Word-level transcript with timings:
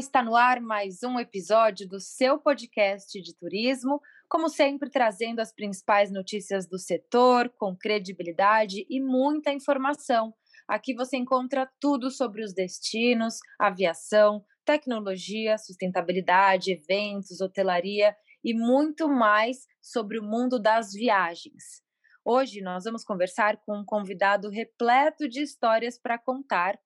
Está 0.00 0.22
no 0.22 0.34
ar 0.34 0.62
mais 0.62 1.02
um 1.02 1.20
episódio 1.20 1.86
do 1.86 2.00
seu 2.00 2.38
podcast 2.38 3.20
de 3.20 3.36
turismo, 3.36 4.00
como 4.30 4.48
sempre 4.48 4.88
trazendo 4.88 5.40
as 5.40 5.52
principais 5.52 6.10
notícias 6.10 6.66
do 6.66 6.78
setor 6.78 7.50
com 7.50 7.76
credibilidade 7.76 8.86
e 8.88 8.98
muita 8.98 9.52
informação. 9.52 10.32
Aqui 10.66 10.94
você 10.94 11.18
encontra 11.18 11.70
tudo 11.78 12.10
sobre 12.10 12.42
os 12.42 12.54
destinos, 12.54 13.40
aviação, 13.58 14.42
tecnologia, 14.64 15.58
sustentabilidade, 15.58 16.72
eventos, 16.72 17.42
hotelaria 17.42 18.16
e 18.42 18.54
muito 18.54 19.06
mais 19.06 19.66
sobre 19.82 20.18
o 20.18 20.22
mundo 20.22 20.58
das 20.58 20.94
viagens. 20.94 21.82
Hoje 22.24 22.62
nós 22.62 22.84
vamos 22.84 23.04
conversar 23.04 23.58
com 23.66 23.80
um 23.80 23.84
convidado 23.84 24.48
repleto 24.48 25.28
de 25.28 25.42
histórias 25.42 25.98
para 26.00 26.18
contar. 26.18 26.78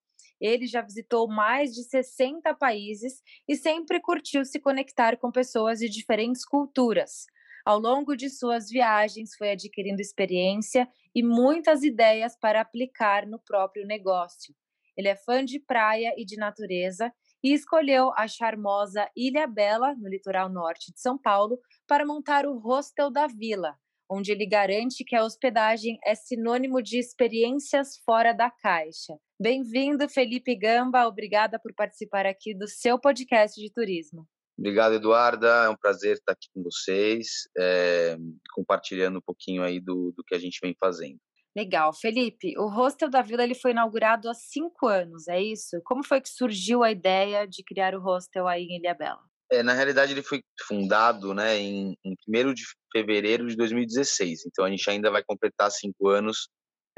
Ele 0.45 0.67
já 0.67 0.83
visitou 0.83 1.27
mais 1.27 1.73
de 1.73 1.83
60 1.85 2.53
países 2.57 3.23
e 3.49 3.57
sempre 3.57 3.99
curtiu 3.99 4.45
se 4.45 4.61
conectar 4.61 5.17
com 5.17 5.33
pessoas 5.33 5.79
de 5.79 5.89
diferentes 5.89 6.45
culturas. 6.45 7.25
Ao 7.65 7.79
longo 7.79 8.15
de 8.15 8.29
suas 8.29 8.69
viagens, 8.69 9.35
foi 9.39 9.53
adquirindo 9.53 10.03
experiência 10.03 10.87
e 11.15 11.23
muitas 11.23 11.83
ideias 11.83 12.37
para 12.39 12.61
aplicar 12.61 13.27
no 13.27 13.39
próprio 13.39 13.87
negócio. 13.87 14.55
Ele 14.95 15.09
é 15.09 15.17
fã 15.17 15.43
de 15.43 15.59
praia 15.59 16.13
e 16.19 16.27
de 16.27 16.37
natureza 16.37 17.11
e 17.43 17.55
escolheu 17.55 18.13
a 18.15 18.29
charmosa 18.29 19.09
Ilha 19.17 19.47
Bela, 19.47 19.95
no 19.95 20.11
litoral 20.11 20.51
norte 20.51 20.93
de 20.93 21.01
São 21.01 21.17
Paulo, 21.17 21.59
para 21.87 22.05
montar 22.05 22.45
o 22.45 22.59
Hostel 22.59 23.11
da 23.11 23.27
Vila, 23.27 23.79
onde 24.11 24.31
ele 24.31 24.45
garante 24.45 25.05
que 25.05 25.17
a 25.17 25.25
hospedagem 25.25 25.99
é 26.05 26.15
sinônimo 26.15 26.83
de 26.83 26.99
experiências 26.99 27.97
fora 28.05 28.35
da 28.35 28.51
caixa. 28.51 29.19
Bem-vindo, 29.41 30.09
Felipe 30.09 30.55
Gamba. 30.55 31.07
Obrigada 31.09 31.59
por 31.59 31.75
participar 31.75 32.25
aqui 32.25 32.55
do 32.55 32.69
seu 32.69 32.99
podcast 32.99 33.61
de 33.61 33.73
turismo. 33.73 34.27
Obrigado, 34.57 34.95
Eduarda. 34.95 35.65
É 35.65 35.69
um 35.69 35.77
prazer 35.77 36.15
estar 36.15 36.33
aqui 36.33 36.47
com 36.55 36.63
vocês, 36.63 37.49
é, 37.59 38.17
compartilhando 38.55 39.19
um 39.19 39.23
pouquinho 39.23 39.65
aí 39.65 39.81
do, 39.81 40.13
do 40.17 40.23
que 40.25 40.37
a 40.37 40.39
gente 40.39 40.61
vem 40.63 40.77
fazendo. 40.79 41.19
Legal. 41.57 41.93
Felipe, 41.93 42.57
o 42.59 42.69
Hostel 42.69 43.11
da 43.11 43.23
Vila 43.23 43.43
ele 43.43 43.57
foi 43.57 43.73
inaugurado 43.73 44.29
há 44.29 44.35
cinco 44.35 44.87
anos, 44.87 45.27
é 45.27 45.43
isso? 45.43 45.81
Como 45.85 46.05
foi 46.05 46.21
que 46.21 46.29
surgiu 46.29 46.85
a 46.85 46.93
ideia 46.93 47.45
de 47.47 47.65
criar 47.65 47.95
o 47.95 48.01
hostel 48.01 48.47
aí 48.47 48.65
em 48.65 48.79
Ilhabela? 48.79 49.21
É, 49.51 49.63
na 49.63 49.73
realidade, 49.73 50.13
ele 50.13 50.23
foi 50.23 50.43
fundado 50.67 51.35
né, 51.35 51.57
em, 51.59 51.97
em 52.05 52.15
1 52.29 52.55
de 52.55 52.63
fevereiro 52.93 53.47
de 53.47 53.57
2016, 53.57 54.47
então 54.47 54.65
a 54.65 54.71
gente 54.71 54.89
ainda 54.89 55.11
vai 55.11 55.23
completar 55.25 55.71
cinco 55.71 56.09
anos 56.09 56.49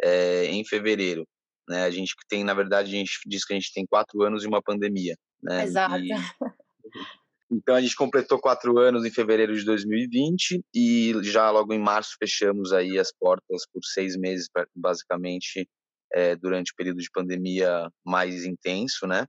é, 0.02 0.46
em 0.46 0.64
fevereiro. 0.64 1.26
Né? 1.68 1.84
A 1.84 1.90
gente 1.90 2.14
tem, 2.28 2.44
na 2.44 2.54
verdade, 2.54 2.94
a 2.94 2.98
gente 2.98 3.20
diz 3.26 3.44
que 3.44 3.52
a 3.52 3.56
gente 3.56 3.72
tem 3.72 3.86
quatro 3.86 4.22
anos 4.22 4.44
e 4.44 4.46
uma 4.46 4.62
pandemia. 4.62 5.16
Né? 5.42 5.64
Exato. 5.64 5.98
E... 5.98 6.10
Então 7.48 7.76
a 7.76 7.80
gente 7.80 7.94
completou 7.94 8.40
quatro 8.40 8.76
anos 8.78 9.04
em 9.04 9.10
fevereiro 9.10 9.56
de 9.56 9.64
2020 9.64 10.64
e 10.74 11.12
já 11.22 11.48
logo 11.48 11.72
em 11.72 11.78
março 11.78 12.16
fechamos 12.18 12.72
aí 12.72 12.98
as 12.98 13.12
portas 13.12 13.64
por 13.72 13.84
seis 13.84 14.16
meses, 14.16 14.48
basicamente, 14.74 15.68
é, 16.12 16.34
durante 16.34 16.72
o 16.72 16.74
período 16.74 16.98
de 16.98 17.10
pandemia 17.10 17.88
mais 18.04 18.44
intenso, 18.44 19.06
né? 19.06 19.26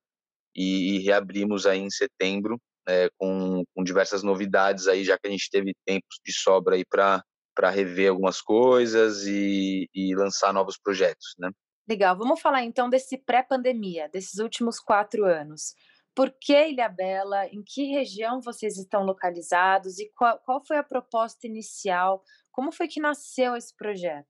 E, 0.55 0.95
e 0.95 0.99
reabrimos 0.99 1.67
aí 1.67 1.80
em 1.80 1.92
setembro 1.92 2.59
é, 2.89 3.08
com, 3.17 3.64
com 3.75 3.83
diversas 3.83 4.23
novidades 4.23 4.87
aí, 4.87 5.04
já 5.04 5.15
que 5.17 5.27
a 5.27 5.31
gente 5.31 5.49
teve 5.52 5.75
tempos 5.86 6.19
de 6.25 6.33
sobra 6.33 6.75
aí 6.75 6.83
para 6.89 7.23
para 7.55 7.71
rever 7.71 8.11
algumas 8.11 8.39
coisas 8.39 9.25
e, 9.25 9.89
e 9.92 10.14
lançar 10.14 10.54
novos 10.54 10.77
projetos, 10.77 11.33
né? 11.39 11.49
Legal, 11.87 12.17
vamos 12.17 12.42
falar 12.42 12.64
então 12.64 12.89
desse 12.89 13.17
pré-pandemia, 13.17 14.09
desses 14.09 14.39
últimos 14.39 14.77
quatro 14.77 15.25
anos. 15.25 15.73
Por 16.14 16.31
que 16.31 16.70
Ilha 16.70 16.89
Bela? 16.89 17.45
Em 17.48 17.64
que 17.64 17.93
região 17.93 18.42
vocês 18.42 18.77
estão 18.77 19.03
localizados? 19.03 19.98
E 19.99 20.11
qual, 20.15 20.37
qual 20.39 20.65
foi 20.65 20.77
a 20.77 20.83
proposta 20.83 21.48
inicial? 21.48 22.21
Como 22.52 22.71
foi 22.71 22.87
que 22.87 22.99
nasceu 22.99 23.55
esse 23.55 23.73
projeto? 23.75 24.27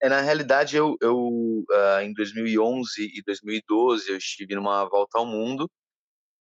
É, 0.00 0.08
na 0.08 0.20
realidade, 0.20 0.76
eu, 0.76 0.96
eu 1.00 1.16
uh, 1.18 2.00
em 2.02 2.12
2011 2.14 3.02
e 3.02 3.22
2012 3.26 4.10
eu 4.10 4.16
estive 4.16 4.54
numa 4.54 4.84
volta 4.84 5.18
ao 5.18 5.26
mundo 5.26 5.68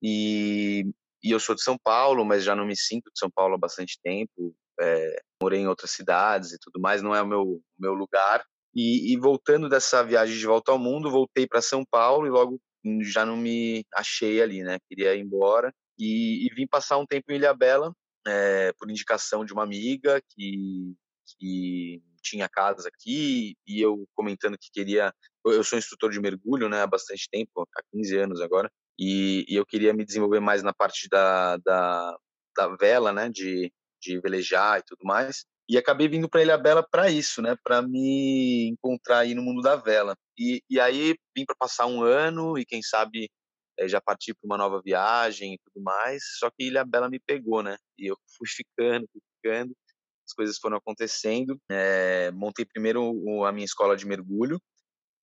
e, 0.03 0.83
e 1.23 1.31
eu 1.31 1.39
sou 1.39 1.55
de 1.55 1.63
São 1.63 1.77
Paulo, 1.83 2.23
mas 2.23 2.43
já 2.43 2.55
não 2.55 2.65
me 2.65 2.77
sinto 2.77 3.09
de 3.11 3.17
São 3.17 3.29
Paulo 3.31 3.55
há 3.55 3.57
bastante 3.57 3.99
tempo. 4.03 4.55
É, 4.79 5.21
morei 5.41 5.61
em 5.61 5.67
outras 5.67 5.91
cidades 5.91 6.53
e 6.53 6.59
tudo 6.59 6.79
mais, 6.79 7.01
não 7.01 7.15
é 7.15 7.21
o 7.21 7.27
meu 7.27 7.61
meu 7.77 7.93
lugar. 7.93 8.45
E, 8.75 9.13
e 9.13 9.17
voltando 9.17 9.67
dessa 9.67 10.03
viagem 10.03 10.37
de 10.37 10.45
volta 10.45 10.71
ao 10.71 10.79
mundo, 10.79 11.09
voltei 11.09 11.47
para 11.47 11.61
São 11.61 11.83
Paulo 11.85 12.27
e 12.27 12.29
logo 12.29 12.59
já 13.01 13.25
não 13.25 13.35
me 13.35 13.83
achei 13.93 14.41
ali, 14.41 14.63
né? 14.63 14.77
Queria 14.87 15.15
ir 15.15 15.21
embora 15.21 15.73
e, 15.97 16.45
e 16.45 16.55
vim 16.55 16.67
passar 16.67 16.97
um 16.97 17.05
tempo 17.05 17.31
em 17.31 17.35
Ilhabela 17.35 17.93
é, 18.25 18.71
por 18.77 18.89
indicação 18.89 19.43
de 19.43 19.53
uma 19.53 19.63
amiga 19.63 20.21
que, 20.29 20.95
que 21.37 22.01
tinha 22.21 22.47
casas 22.49 22.85
aqui 22.85 23.55
e 23.67 23.81
eu 23.81 24.07
comentando 24.13 24.57
que 24.57 24.69
queria. 24.71 25.13
Eu 25.45 25.63
sou 25.63 25.77
instrutor 25.77 26.11
de 26.11 26.19
mergulho, 26.19 26.69
né? 26.69 26.81
Há 26.81 26.87
bastante 26.87 27.27
tempo, 27.29 27.67
há 27.75 27.81
15 27.91 28.17
anos 28.17 28.41
agora, 28.41 28.71
e, 28.97 29.45
e 29.47 29.55
eu 29.55 29.65
queria 29.65 29.93
me 29.93 30.05
desenvolver 30.05 30.39
mais 30.39 30.61
na 30.63 30.73
parte 30.73 31.07
da, 31.09 31.57
da, 31.57 32.17
da 32.55 32.75
vela, 32.75 33.11
né? 33.11 33.29
De, 33.29 33.71
de 34.01 34.19
velejar 34.19 34.79
e 34.79 34.83
tudo 34.83 34.99
mais. 35.03 35.45
E 35.69 35.77
acabei 35.77 36.07
vindo 36.07 36.27
para 36.27 36.41
Ilha 36.41 36.57
Bela 36.57 36.81
para 36.81 37.11
isso, 37.11 37.43
né? 37.43 37.55
Para 37.63 37.79
me 37.79 38.69
encontrar 38.69 39.19
aí 39.19 39.35
no 39.35 39.43
mundo 39.43 39.61
da 39.61 39.75
vela. 39.75 40.17
E, 40.35 40.63
e 40.67 40.79
aí 40.79 41.15
vim 41.37 41.45
para 41.45 41.55
passar 41.55 41.85
um 41.85 42.01
ano 42.01 42.57
e 42.57 42.65
quem 42.65 42.81
sabe 42.81 43.29
é, 43.77 43.87
já 43.87 44.01
partir 44.01 44.33
para 44.33 44.47
uma 44.47 44.57
nova 44.57 44.81
viagem 44.83 45.53
e 45.53 45.59
tudo 45.59 45.83
mais. 45.83 46.23
Só 46.39 46.49
que 46.49 46.65
Ilha 46.65 46.83
Bela 46.83 47.07
me 47.07 47.19
pegou, 47.19 47.61
né? 47.61 47.77
E 47.99 48.07
eu 48.07 48.17
fui 48.35 48.47
ficando, 48.49 49.07
fui 49.11 49.21
ficando. 49.35 49.71
As 50.27 50.33
coisas 50.33 50.57
foram 50.57 50.77
acontecendo. 50.77 51.55
É, 51.69 52.31
montei 52.31 52.65
primeiro 52.65 53.45
a 53.45 53.51
minha 53.51 53.65
escola 53.65 53.95
de 53.95 54.07
mergulho, 54.07 54.59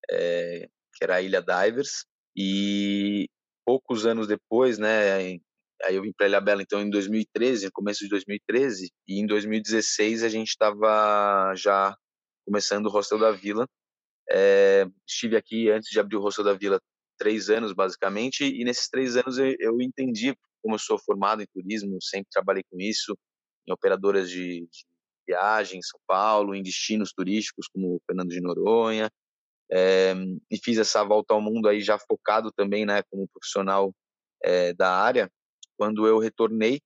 é, 0.08 0.68
que 0.94 1.02
era 1.02 1.16
a 1.16 1.22
Ilha 1.22 1.42
Divers. 1.42 2.06
E 2.36 3.28
poucos 3.64 4.06
anos 4.06 4.28
depois, 4.28 4.78
né, 4.78 5.40
Aí 5.84 5.96
eu 5.96 6.02
vim 6.02 6.12
para 6.12 6.26
Ilha 6.26 6.40
Bela 6.40 6.62
então 6.62 6.80
em 6.80 6.90
2013, 6.90 7.66
no 7.66 7.72
começo 7.72 8.00
de 8.00 8.08
2013, 8.08 8.90
e 9.06 9.20
em 9.20 9.26
2016 9.26 10.22
a 10.22 10.28
gente 10.28 10.48
estava 10.48 11.54
já 11.54 11.96
começando 12.46 12.86
o 12.86 12.90
Hostel 12.90 13.18
da 13.18 13.30
Vila. 13.30 13.68
É, 14.30 14.86
estive 15.06 15.36
aqui 15.36 15.70
antes 15.70 15.90
de 15.90 16.00
abrir 16.00 16.16
o 16.16 16.20
Hostel 16.20 16.44
da 16.44 16.54
Vila 16.54 16.80
três 17.18 17.50
anos 17.50 17.72
basicamente, 17.72 18.44
e 18.44 18.64
nesses 18.64 18.88
três 18.88 19.16
anos 19.16 19.38
eu, 19.38 19.54
eu 19.58 19.80
entendi 19.80 20.34
como 20.62 20.74
eu 20.74 20.78
sou 20.78 20.98
formado 20.98 21.42
em 21.42 21.46
turismo, 21.46 21.98
sempre 22.02 22.28
trabalhei 22.30 22.64
com 22.70 22.80
isso, 22.80 23.16
em 23.68 23.72
operadoras 23.72 24.28
de, 24.28 24.66
de 24.66 24.84
viagem 25.28 25.78
em 25.78 25.82
São 25.82 26.00
Paulo, 26.06 26.54
em 26.54 26.62
destinos 26.62 27.12
turísticos 27.12 27.68
como 27.68 28.00
Fernando 28.06 28.30
de 28.30 28.40
Noronha, 28.40 29.10
é, 29.70 30.14
e 30.50 30.58
fiz 30.62 30.78
essa 30.78 31.04
volta 31.04 31.34
ao 31.34 31.40
mundo 31.40 31.68
aí 31.68 31.80
já 31.80 31.98
focado 31.98 32.50
também, 32.52 32.84
né, 32.86 33.02
como 33.10 33.28
profissional 33.28 33.94
é, 34.42 34.72
da 34.72 34.92
área 34.92 35.30
quando 35.76 36.06
eu 36.06 36.18
retornei, 36.18 36.80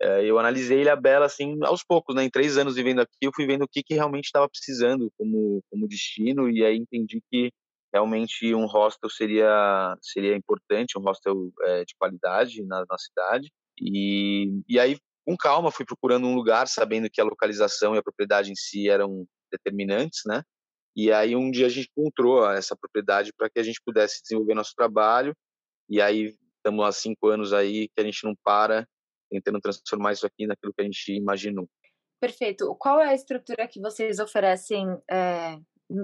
eh, 0.00 0.24
eu 0.24 0.38
analisei 0.38 0.80
Ilha 0.80 0.96
Bela 0.96 1.26
assim 1.26 1.58
aos 1.64 1.84
poucos, 1.84 2.14
né? 2.14 2.24
Em 2.24 2.30
três 2.30 2.56
anos 2.58 2.74
vivendo 2.74 3.00
aqui, 3.00 3.18
eu 3.22 3.32
fui 3.34 3.46
vendo 3.46 3.64
o 3.64 3.68
que, 3.68 3.82
que 3.82 3.94
realmente 3.94 4.26
estava 4.26 4.48
precisando 4.48 5.10
como 5.18 5.62
como 5.70 5.88
destino 5.88 6.48
e 6.50 6.64
aí 6.64 6.76
entendi 6.76 7.22
que 7.30 7.52
realmente 7.92 8.54
um 8.54 8.66
hostel 8.66 9.10
seria 9.10 9.96
seria 10.00 10.36
importante, 10.36 10.98
um 10.98 11.02
hostel 11.02 11.50
é, 11.62 11.84
de 11.84 11.94
qualidade 11.98 12.62
na, 12.64 12.84
na 12.88 12.98
cidade 12.98 13.50
e 13.80 14.62
e 14.68 14.78
aí 14.80 14.96
com 15.26 15.36
calma 15.36 15.70
fui 15.70 15.84
procurando 15.84 16.26
um 16.26 16.34
lugar, 16.34 16.66
sabendo 16.68 17.10
que 17.10 17.20
a 17.20 17.24
localização 17.24 17.94
e 17.94 17.98
a 17.98 18.02
propriedade 18.02 18.50
em 18.50 18.56
si 18.56 18.88
eram 18.88 19.26
determinantes, 19.52 20.22
né? 20.26 20.42
E 20.96 21.12
aí 21.12 21.36
um 21.36 21.50
dia 21.50 21.66
a 21.66 21.68
gente 21.68 21.90
encontrou 21.96 22.50
essa 22.50 22.76
propriedade 22.76 23.32
para 23.36 23.48
que 23.50 23.58
a 23.60 23.62
gente 23.62 23.80
pudesse 23.84 24.22
desenvolver 24.22 24.54
nosso 24.54 24.74
trabalho. 24.76 25.34
E 25.88 26.00
aí 26.00 26.34
estamos 26.60 26.84
há 26.86 26.92
cinco 26.92 27.28
anos 27.28 27.52
aí 27.52 27.88
que 27.88 28.00
a 28.00 28.04
gente 28.04 28.24
não 28.24 28.34
para 28.44 28.86
tentando 29.30 29.60
transformar 29.60 30.12
isso 30.12 30.26
aqui 30.26 30.46
naquilo 30.46 30.72
que 30.72 30.82
a 30.82 30.84
gente 30.84 31.12
imaginou. 31.12 31.68
Perfeito. 32.20 32.74
Qual 32.78 33.00
é 33.00 33.08
a 33.08 33.14
estrutura 33.14 33.66
que 33.66 33.80
vocês 33.80 34.18
oferecem? 34.18 34.86
É, 35.10 35.56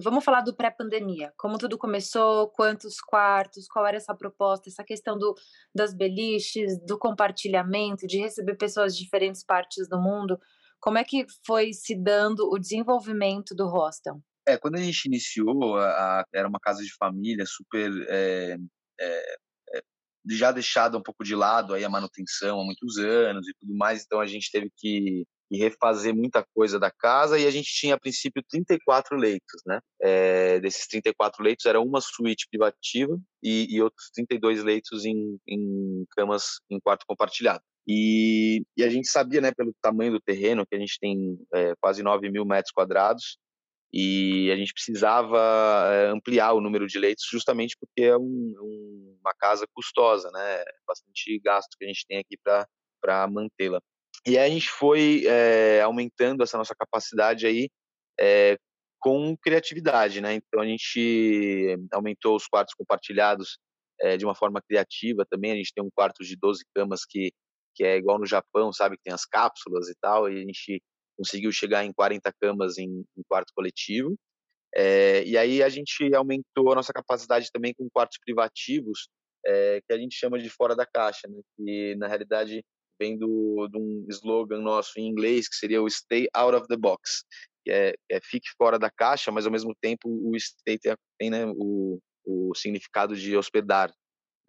vamos 0.03 0.25
falar 0.25 0.41
do 0.41 0.57
pré-pandemia. 0.57 1.33
Como 1.37 1.59
tudo 1.59 1.77
começou? 1.77 2.49
Quantos 2.51 3.01
quartos? 3.01 3.67
Qual 3.67 3.85
era 3.85 3.97
essa 3.97 4.15
proposta? 4.15 4.71
Essa 4.71 4.85
questão 4.85 5.19
do, 5.19 5.35
das 5.75 5.95
beliches, 5.95 6.79
do 6.87 6.99
compartilhamento, 6.99 8.07
de 8.07 8.19
receber 8.19 8.57
pessoas 8.57 8.97
de 8.97 9.05
diferentes 9.05 9.45
partes 9.45 9.89
do 9.89 10.01
mundo. 10.01 10.39
Como 10.81 10.99
é 10.99 11.05
que 11.05 11.27
foi 11.45 11.73
se 11.73 11.95
dando 11.95 12.49
o 12.51 12.59
desenvolvimento 12.59 13.55
do 13.55 13.67
hostel? 13.67 14.21
É, 14.49 14.57
quando 14.57 14.77
a 14.77 14.81
gente 14.81 15.07
iniciou, 15.07 15.77
a, 15.77 16.21
a, 16.21 16.25
era 16.33 16.49
uma 16.49 16.61
casa 16.61 16.83
de 16.83 16.95
família 16.95 17.45
super 17.45 17.91
é, 18.09 18.57
é, 19.01 19.37
já 20.29 20.53
deixada 20.53 20.99
um 20.99 21.03
pouco 21.03 21.25
de 21.25 21.35
lado 21.35 21.75
aí 21.75 21.85
a 21.85 21.91
manutenção 21.91 22.61
há 22.61 22.65
muitos 22.65 22.99
anos 22.99 23.47
e 23.49 23.55
tudo 23.61 23.75
mais, 23.77 24.05
então 24.05 24.21
a 24.21 24.27
gente 24.27 24.51
teve 24.51 24.71
que 24.77 25.25
e 25.51 25.59
refazer 25.59 26.15
muita 26.15 26.45
coisa 26.55 26.79
da 26.79 26.91
casa 26.91 27.39
e 27.39 27.47
a 27.47 27.51
gente 27.51 27.73
tinha 27.73 27.95
a 27.95 28.01
princípio 28.01 28.43
34 28.49 29.17
leitos, 29.17 29.63
né? 29.65 29.81
É, 30.03 30.61
desses 30.61 30.87
34 30.89 31.43
leitos 31.43 31.67
era 31.67 31.81
uma 31.81 32.01
suíte 32.01 32.47
privativa 32.51 33.17
e, 33.43 33.67
e 33.71 33.81
outros 33.81 34.11
32 34.13 34.65
leitos 34.65 35.05
em, 35.05 35.39
em, 35.47 36.05
camas 36.17 36.61
em 36.71 36.81
quarto 36.81 37.05
compartilhado. 37.07 37.63
E, 37.89 38.65
e, 38.77 38.83
a 38.83 38.91
gente 38.91 39.09
sabia, 39.09 39.41
né, 39.41 39.53
pelo 39.57 39.73
tamanho 39.81 40.11
do 40.11 40.21
terreno, 40.21 40.67
que 40.67 40.75
a 40.75 40.79
gente 40.79 40.99
tem 40.99 41.39
é, 41.55 41.73
quase 41.81 42.03
9 42.03 42.29
mil 42.29 42.45
metros 42.45 42.73
quadrados 42.73 43.39
e 43.93 44.51
a 44.53 44.57
gente 44.57 44.73
precisava 44.75 45.39
é, 45.91 46.09
ampliar 46.09 46.53
o 46.53 46.61
número 46.61 46.87
de 46.87 46.99
leitos 46.99 47.27
justamente 47.31 47.77
porque 47.79 48.03
é 48.03 48.17
um, 48.17 48.55
um, 48.61 49.19
uma 49.21 49.35
casa 49.35 49.67
custosa, 49.73 50.31
né? 50.33 50.65
Bastante 50.87 51.39
gasto 51.39 51.77
que 51.79 51.85
a 51.85 51.89
gente 51.89 52.05
tem 52.07 52.19
aqui 52.19 52.37
para 52.43 53.27
mantê-la. 53.29 53.81
E 54.27 54.37
aí 54.37 54.51
a 54.51 54.53
gente 54.53 54.69
foi 54.69 55.25
é, 55.27 55.81
aumentando 55.83 56.43
essa 56.43 56.59
nossa 56.59 56.75
capacidade 56.75 57.47
aí 57.47 57.71
é, 58.19 58.59
com 58.99 59.37
criatividade, 59.37 60.21
né? 60.21 60.35
Então 60.35 60.61
a 60.61 60.67
gente 60.67 61.77
aumentou 61.93 62.37
os 62.37 62.47
quartos 62.47 62.75
compartilhados 62.75 63.59
é, 64.01 64.17
de 64.17 64.25
uma 64.25 64.35
forma 64.35 64.61
criativa 64.61 65.25
também. 65.31 65.53
A 65.53 65.57
gente 65.57 65.73
tem 65.73 65.85
um 65.85 65.91
quarto 65.95 66.25
de 66.25 66.37
12 66.37 66.65
camas 66.75 67.05
que, 67.05 67.33
que 67.75 67.85
é 67.85 67.97
igual 67.97 68.19
no 68.19 68.27
Japão, 68.27 68.73
sabe? 68.73 68.97
Que 68.97 69.05
tem 69.05 69.15
as 69.15 69.25
cápsulas 69.25 69.89
e 69.89 69.95
tal. 70.01 70.29
E 70.29 70.37
a 70.37 70.41
gente 70.41 70.83
conseguiu 71.17 71.51
chegar 71.53 71.85
em 71.85 71.93
40 71.93 72.33
camas 72.41 72.79
em, 72.79 73.05
em 73.17 73.23
quarto 73.29 73.53
coletivo. 73.55 74.17
É, 74.75 75.25
e 75.25 75.39
aí 75.39 75.63
a 75.63 75.69
gente 75.69 76.15
aumentou 76.15 76.71
a 76.71 76.75
nossa 76.75 76.93
capacidade 76.93 77.51
também 77.51 77.73
com 77.75 77.89
quartos 77.91 78.19
privativos, 78.19 79.09
é, 79.45 79.81
que 79.87 79.93
a 79.93 79.99
gente 79.99 80.15
chama 80.15 80.39
de 80.39 80.51
fora 80.51 80.77
da 80.77 80.85
caixa, 80.85 81.27
né? 81.29 81.41
que 81.57 81.95
na 81.97 82.07
realidade 82.07 82.63
vem 83.01 83.17
do, 83.17 83.69
de 83.69 83.79
um 83.79 84.07
slogan 84.09 84.61
nosso 84.61 84.99
em 84.99 85.07
inglês, 85.07 85.49
que 85.49 85.57
seria 85.57 85.83
o 85.83 85.89
Stay 85.89 86.27
Out 86.35 86.57
of 86.57 86.67
the 86.69 86.77
Box, 86.77 87.25
que 87.65 87.71
é, 87.71 87.95
é 88.11 88.21
fique 88.23 88.49
fora 88.57 88.79
da 88.79 88.91
caixa, 88.91 89.31
mas 89.31 89.47
ao 89.47 89.53
mesmo 89.53 89.75
tempo 89.81 90.09
o 90.09 90.39
stay 90.39 90.79
tem, 90.79 90.95
tem 91.19 91.31
né, 91.31 91.47
o, 91.47 91.99
o 92.25 92.55
significado 92.55 93.15
de 93.15 93.37
hospedar, 93.37 93.93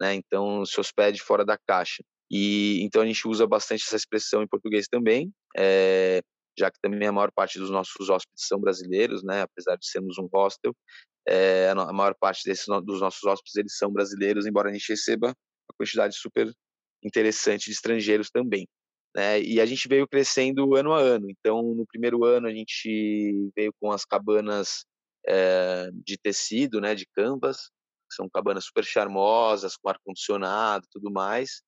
né? 0.00 0.14
Então 0.14 0.64
se 0.64 0.78
hospede 0.78 1.20
fora 1.20 1.44
da 1.44 1.58
caixa. 1.66 2.02
E 2.30 2.80
então 2.82 3.02
a 3.02 3.06
gente 3.06 3.26
usa 3.26 3.46
bastante 3.46 3.84
essa 3.84 3.96
expressão 3.96 4.42
em 4.42 4.48
português 4.48 4.86
também, 4.88 5.32
é, 5.56 6.20
já 6.58 6.70
que 6.70 6.80
também 6.80 7.08
a 7.08 7.12
maior 7.12 7.30
parte 7.32 7.58
dos 7.58 7.70
nossos 7.70 8.08
hóspedes 8.08 8.46
são 8.46 8.58
brasileiros, 8.60 9.22
né? 9.22 9.42
Apesar 9.42 9.76
de 9.76 9.86
sermos 9.86 10.18
um 10.18 10.28
hostel, 10.32 10.74
é, 11.26 11.70
a 11.70 11.92
maior 11.92 12.14
parte 12.18 12.42
desses 12.44 12.66
dos 12.84 13.00
nossos 13.00 13.22
hóspedes 13.24 13.56
eles 13.56 13.76
são 13.76 13.92
brasileiros, 13.92 14.46
embora 14.46 14.70
a 14.70 14.72
gente 14.72 14.88
receba 14.88 15.28
uma 15.28 15.76
quantidade 15.78 16.16
super 16.16 16.50
interessante 17.04 17.66
de 17.66 17.72
estrangeiros 17.72 18.30
também. 18.30 18.66
Né? 19.14 19.40
E 19.42 19.60
a 19.60 19.66
gente 19.66 19.88
veio 19.88 20.06
crescendo 20.08 20.74
ano 20.76 20.92
a 20.92 21.00
ano. 21.00 21.30
Então, 21.30 21.62
no 21.62 21.86
primeiro 21.86 22.24
ano, 22.24 22.46
a 22.46 22.52
gente 22.52 23.50
veio 23.56 23.72
com 23.80 23.90
as 23.90 24.04
cabanas 24.04 24.84
é, 25.26 25.90
de 25.92 26.16
tecido, 26.18 26.80
né, 26.80 26.94
de 26.94 27.06
canvas, 27.14 27.70
são 28.10 28.28
cabanas 28.28 28.64
super 28.64 28.84
charmosas, 28.84 29.76
com 29.76 29.88
ar-condicionado 29.88 30.86
e 30.86 30.90
tudo 30.90 31.10
mais. 31.10 31.62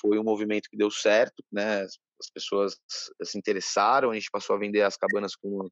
Foi 0.00 0.18
um 0.18 0.24
movimento 0.24 0.68
que 0.68 0.76
deu 0.76 0.90
certo, 0.90 1.42
né? 1.52 1.86
As 2.20 2.30
pessoas 2.30 2.76
se 3.22 3.38
interessaram, 3.38 4.10
a 4.10 4.14
gente 4.14 4.30
passou 4.30 4.56
a 4.56 4.58
vender 4.58 4.82
as 4.82 4.96
cabanas 4.96 5.34
como, 5.34 5.70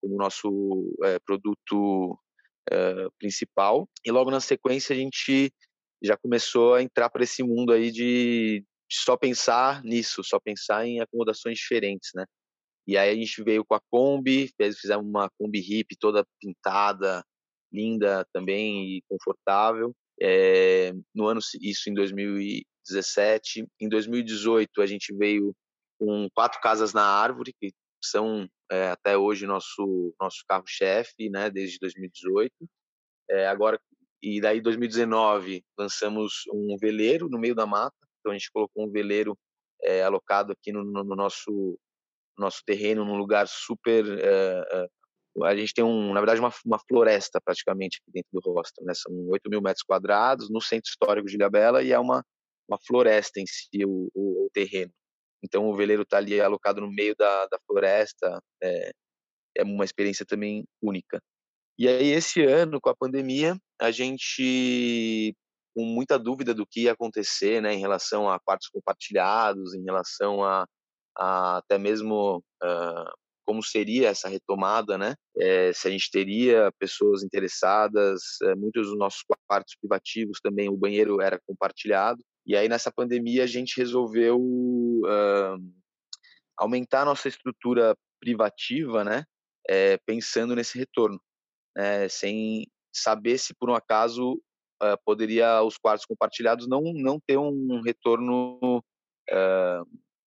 como 0.00 0.16
nosso 0.16 0.94
é, 1.04 1.18
produto 1.20 2.18
é, 2.70 3.08
principal. 3.18 3.88
E 4.04 4.10
logo 4.10 4.30
na 4.30 4.40
sequência, 4.40 4.94
a 4.94 4.98
gente 4.98 5.52
já 6.02 6.16
começou 6.16 6.74
a 6.74 6.82
entrar 6.82 7.08
para 7.10 7.22
esse 7.22 7.42
mundo 7.42 7.72
aí 7.72 7.90
de, 7.90 8.64
de, 8.90 8.96
só 8.96 9.16
pensar 9.16 9.82
nisso, 9.84 10.22
só 10.24 10.38
pensar 10.40 10.86
em 10.86 11.00
acomodações 11.00 11.58
diferentes, 11.58 12.10
né? 12.14 12.24
E 12.86 12.96
aí 12.96 13.10
a 13.10 13.14
gente 13.14 13.42
veio 13.44 13.64
com 13.64 13.74
a 13.74 13.80
Kombi, 13.90 14.50
fizemos 14.58 15.06
uma 15.06 15.30
Kombi 15.38 15.60
hip 15.60 15.94
toda 16.00 16.26
pintada, 16.40 17.24
linda 17.72 18.26
também 18.32 18.96
e 18.96 19.02
confortável. 19.08 19.94
É, 20.20 20.92
no 21.14 21.26
ano 21.26 21.40
isso 21.60 21.88
em 21.88 21.94
2017, 21.94 23.64
em 23.80 23.88
2018 23.88 24.82
a 24.82 24.86
gente 24.86 25.14
veio 25.14 25.54
com 26.02 26.28
quatro 26.34 26.60
casas 26.60 26.92
na 26.92 27.04
árvore 27.04 27.54
que 27.60 27.72
são 28.02 28.48
é, 28.70 28.90
até 28.90 29.16
hoje 29.16 29.46
nosso 29.46 30.12
nosso 30.20 30.42
carro-chefe, 30.48 31.30
né? 31.30 31.48
Desde 31.48 31.78
2018. 31.78 32.52
É, 33.30 33.46
agora 33.46 33.80
e 34.20 34.40
daí, 34.40 34.58
em 34.58 34.62
2019, 34.62 35.64
lançamos 35.78 36.44
um 36.52 36.76
veleiro 36.80 37.28
no 37.28 37.38
meio 37.38 37.54
da 37.54 37.66
mata. 37.66 37.96
Então, 38.20 38.32
a 38.32 38.34
gente 38.36 38.50
colocou 38.52 38.84
um 38.84 38.90
veleiro 38.90 39.36
é, 39.82 40.02
alocado 40.02 40.52
aqui 40.52 40.72
no, 40.72 40.84
no, 40.84 41.16
nosso 41.16 41.78
nosso 42.38 42.62
terreno, 42.64 43.04
num 43.04 43.16
lugar 43.16 43.46
super. 43.48 44.04
A 45.44 45.56
gente 45.56 45.74
tem, 45.74 45.84
um, 45.84 46.12
na 46.12 46.20
verdade, 46.20 46.40
uma, 46.40 46.52
uma 46.64 46.78
floresta 46.78 47.40
praticamente 47.44 48.00
aqui 48.00 48.12
dentro 48.12 48.30
do 48.32 48.52
hostel. 48.52 48.84
Né? 48.84 48.94
São 48.94 49.12
8 49.28 49.50
mil 49.50 49.60
metros 49.60 49.82
quadrados 49.82 50.50
no 50.50 50.60
centro 50.60 50.88
histórico 50.88 51.28
de 51.28 51.34
Ilhabela 51.34 51.82
e 51.82 51.92
é 51.92 51.98
uma, 51.98 52.24
uma 52.68 52.78
floresta 52.86 53.40
em 53.40 53.46
si, 53.46 53.84
o, 53.84 54.08
o, 54.14 54.46
o 54.46 54.50
terreno. 54.52 54.92
Então, 55.42 55.66
o 55.66 55.76
veleiro 55.76 56.02
está 56.02 56.18
ali 56.18 56.40
alocado 56.40 56.80
no 56.80 56.90
meio 56.90 57.14
da, 57.16 57.46
da 57.46 57.58
floresta. 57.66 58.40
É, 58.62 58.90
é 59.56 59.62
uma 59.64 59.84
experiência 59.84 60.24
também 60.24 60.64
única. 60.80 61.20
E 61.78 61.88
aí, 61.88 62.10
esse 62.10 62.44
ano, 62.44 62.80
com 62.80 62.90
a 62.90 62.96
pandemia, 62.96 63.56
a 63.80 63.90
gente, 63.90 65.34
com 65.74 65.84
muita 65.84 66.18
dúvida 66.18 66.54
do 66.54 66.66
que 66.66 66.82
ia 66.82 66.92
acontecer, 66.92 67.60
né, 67.60 67.74
em 67.74 67.80
relação 67.80 68.30
a 68.30 68.38
quartos 68.38 68.68
compartilhados, 68.68 69.74
em 69.74 69.82
relação 69.82 70.44
a, 70.44 70.66
a 71.18 71.58
até 71.58 71.78
mesmo 71.78 72.42
uh, 72.62 73.12
como 73.44 73.62
seria 73.62 74.08
essa 74.08 74.28
retomada, 74.28 74.96
né? 74.96 75.14
É, 75.36 75.72
se 75.72 75.88
a 75.88 75.90
gente 75.90 76.10
teria 76.10 76.70
pessoas 76.78 77.22
interessadas, 77.22 78.22
é, 78.44 78.54
muitos 78.54 78.86
dos 78.88 78.98
nossos 78.98 79.22
quartos 79.48 79.74
privativos 79.80 80.38
também, 80.42 80.68
o 80.68 80.76
banheiro 80.76 81.20
era 81.20 81.40
compartilhado. 81.46 82.22
E 82.46 82.56
aí, 82.56 82.68
nessa 82.68 82.90
pandemia, 82.90 83.44
a 83.44 83.46
gente 83.46 83.76
resolveu 83.76 84.38
uh, 84.40 85.56
aumentar 86.56 87.02
a 87.02 87.06
nossa 87.06 87.28
estrutura 87.28 87.96
privativa, 88.20 89.04
né? 89.04 89.24
É, 89.68 89.96
pensando 90.06 90.56
nesse 90.56 90.76
retorno 90.76 91.20
né, 91.76 92.08
sem 92.08 92.66
saber 92.92 93.38
se 93.38 93.54
por 93.54 93.70
um 93.70 93.74
acaso 93.74 94.34
uh, 94.82 94.98
poderia 95.04 95.62
os 95.62 95.78
quartos 95.78 96.06
compartilhados 96.06 96.68
não 96.68 96.82
não 96.94 97.18
ter 97.18 97.38
um 97.38 97.80
retorno 97.82 98.78
uh, 99.30 99.86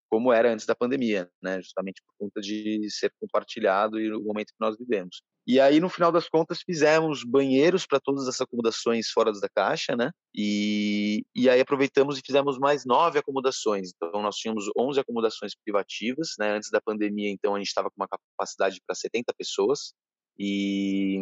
como 0.09 0.31
era 0.31 0.51
antes 0.51 0.65
da 0.65 0.75
pandemia, 0.75 1.29
né, 1.41 1.61
justamente 1.61 2.01
por 2.05 2.25
conta 2.25 2.41
de 2.41 2.87
ser 2.89 3.11
compartilhado 3.19 3.99
e 3.99 4.11
o 4.13 4.21
momento 4.21 4.47
que 4.47 4.59
nós 4.59 4.77
vivemos. 4.77 5.21
E 5.47 5.59
aí, 5.59 5.79
no 5.79 5.89
final 5.89 6.11
das 6.11 6.27
contas, 6.27 6.61
fizemos 6.65 7.23
banheiros 7.23 7.85
para 7.85 7.99
todas 7.99 8.27
as 8.27 8.41
acomodações 8.41 9.09
fora 9.09 9.31
da 9.31 9.47
caixa, 9.47 9.95
né? 9.95 10.09
E, 10.33 11.23
e 11.35 11.47
aí 11.47 11.61
aproveitamos 11.61 12.17
e 12.17 12.21
fizemos 12.25 12.57
mais 12.57 12.83
nove 12.83 13.19
acomodações. 13.19 13.91
Então, 13.95 14.23
nós 14.23 14.37
tínhamos 14.37 14.65
11 14.75 14.99
acomodações 14.99 15.53
privativas, 15.63 16.29
né? 16.39 16.51
Antes 16.55 16.71
da 16.71 16.81
pandemia, 16.81 17.29
então, 17.29 17.53
a 17.53 17.59
gente 17.59 17.67
estava 17.67 17.91
com 17.91 17.95
uma 18.01 18.07
capacidade 18.07 18.81
para 18.87 18.95
70 18.95 19.31
pessoas. 19.37 19.93
E 20.37 21.21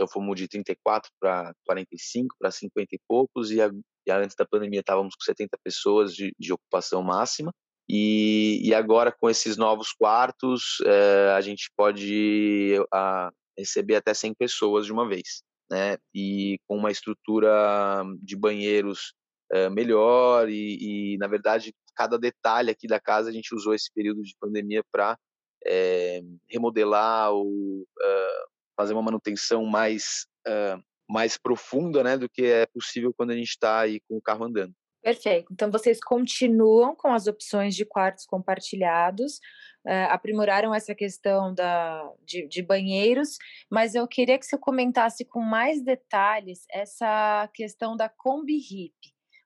então 0.00 0.08
fomos 0.08 0.34
de 0.34 0.48
34 0.48 1.10
para 1.20 1.52
45, 1.66 2.34
para 2.38 2.50
50 2.50 2.88
e 2.94 2.98
poucos, 3.06 3.50
e, 3.50 3.60
a, 3.60 3.70
e 4.06 4.10
antes 4.10 4.34
da 4.34 4.46
pandemia 4.46 4.80
estávamos 4.80 5.14
com 5.14 5.22
70 5.22 5.58
pessoas 5.62 6.14
de, 6.14 6.32
de 6.38 6.54
ocupação 6.54 7.02
máxima. 7.02 7.52
E, 7.88 8.60
e, 8.62 8.74
agora, 8.74 9.12
com 9.12 9.28
esses 9.28 9.56
novos 9.56 9.92
quartos, 9.92 10.78
é, 10.84 11.32
a 11.36 11.40
gente 11.40 11.70
pode 11.76 12.76
a, 12.92 13.30
receber 13.58 13.96
até 13.96 14.14
100 14.14 14.34
pessoas 14.34 14.86
de 14.86 14.92
uma 14.92 15.08
vez. 15.08 15.42
Né? 15.70 15.96
E 16.14 16.58
com 16.66 16.76
uma 16.76 16.90
estrutura 16.90 18.02
de 18.22 18.36
banheiros 18.36 19.12
é, 19.52 19.68
melhor, 19.68 20.48
e, 20.48 21.14
e, 21.14 21.18
na 21.18 21.26
verdade, 21.26 21.74
cada 21.96 22.18
detalhe 22.18 22.70
aqui 22.70 22.86
da 22.86 23.00
casa 23.00 23.28
a 23.28 23.32
gente 23.32 23.54
usou 23.54 23.74
esse 23.74 23.92
período 23.92 24.22
de 24.22 24.36
pandemia 24.40 24.82
para 24.92 25.18
é, 25.66 26.20
remodelar 26.48 27.32
ou 27.32 27.82
uh, 27.82 28.48
fazer 28.76 28.94
uma 28.94 29.02
manutenção 29.02 29.64
mais 29.66 30.26
uh, 30.46 30.82
mais 31.10 31.36
profunda, 31.36 32.04
né, 32.04 32.16
do 32.16 32.28
que 32.28 32.44
é 32.44 32.66
possível 32.66 33.12
quando 33.12 33.32
a 33.32 33.36
gente 33.36 33.48
está 33.48 33.80
aí 33.80 34.00
com 34.08 34.16
o 34.16 34.22
carro 34.22 34.44
andando. 34.44 34.72
Perfeito. 35.02 35.52
Então 35.52 35.70
vocês 35.70 35.98
continuam 35.98 36.94
com 36.94 37.08
as 37.08 37.26
opções 37.26 37.74
de 37.74 37.86
quartos 37.86 38.26
compartilhados, 38.26 39.36
uh, 39.86 40.10
aprimoraram 40.10 40.74
essa 40.74 40.94
questão 40.94 41.54
da, 41.54 42.06
de, 42.24 42.46
de, 42.46 42.62
banheiros, 42.62 43.38
mas 43.70 43.94
eu 43.94 44.06
queria 44.06 44.38
que 44.38 44.44
você 44.44 44.58
comentasse 44.58 45.24
com 45.24 45.40
mais 45.40 45.82
detalhes 45.82 46.66
essa 46.70 47.48
questão 47.54 47.96
da 47.96 48.08
Kombi 48.10 48.56
Hip 48.56 48.94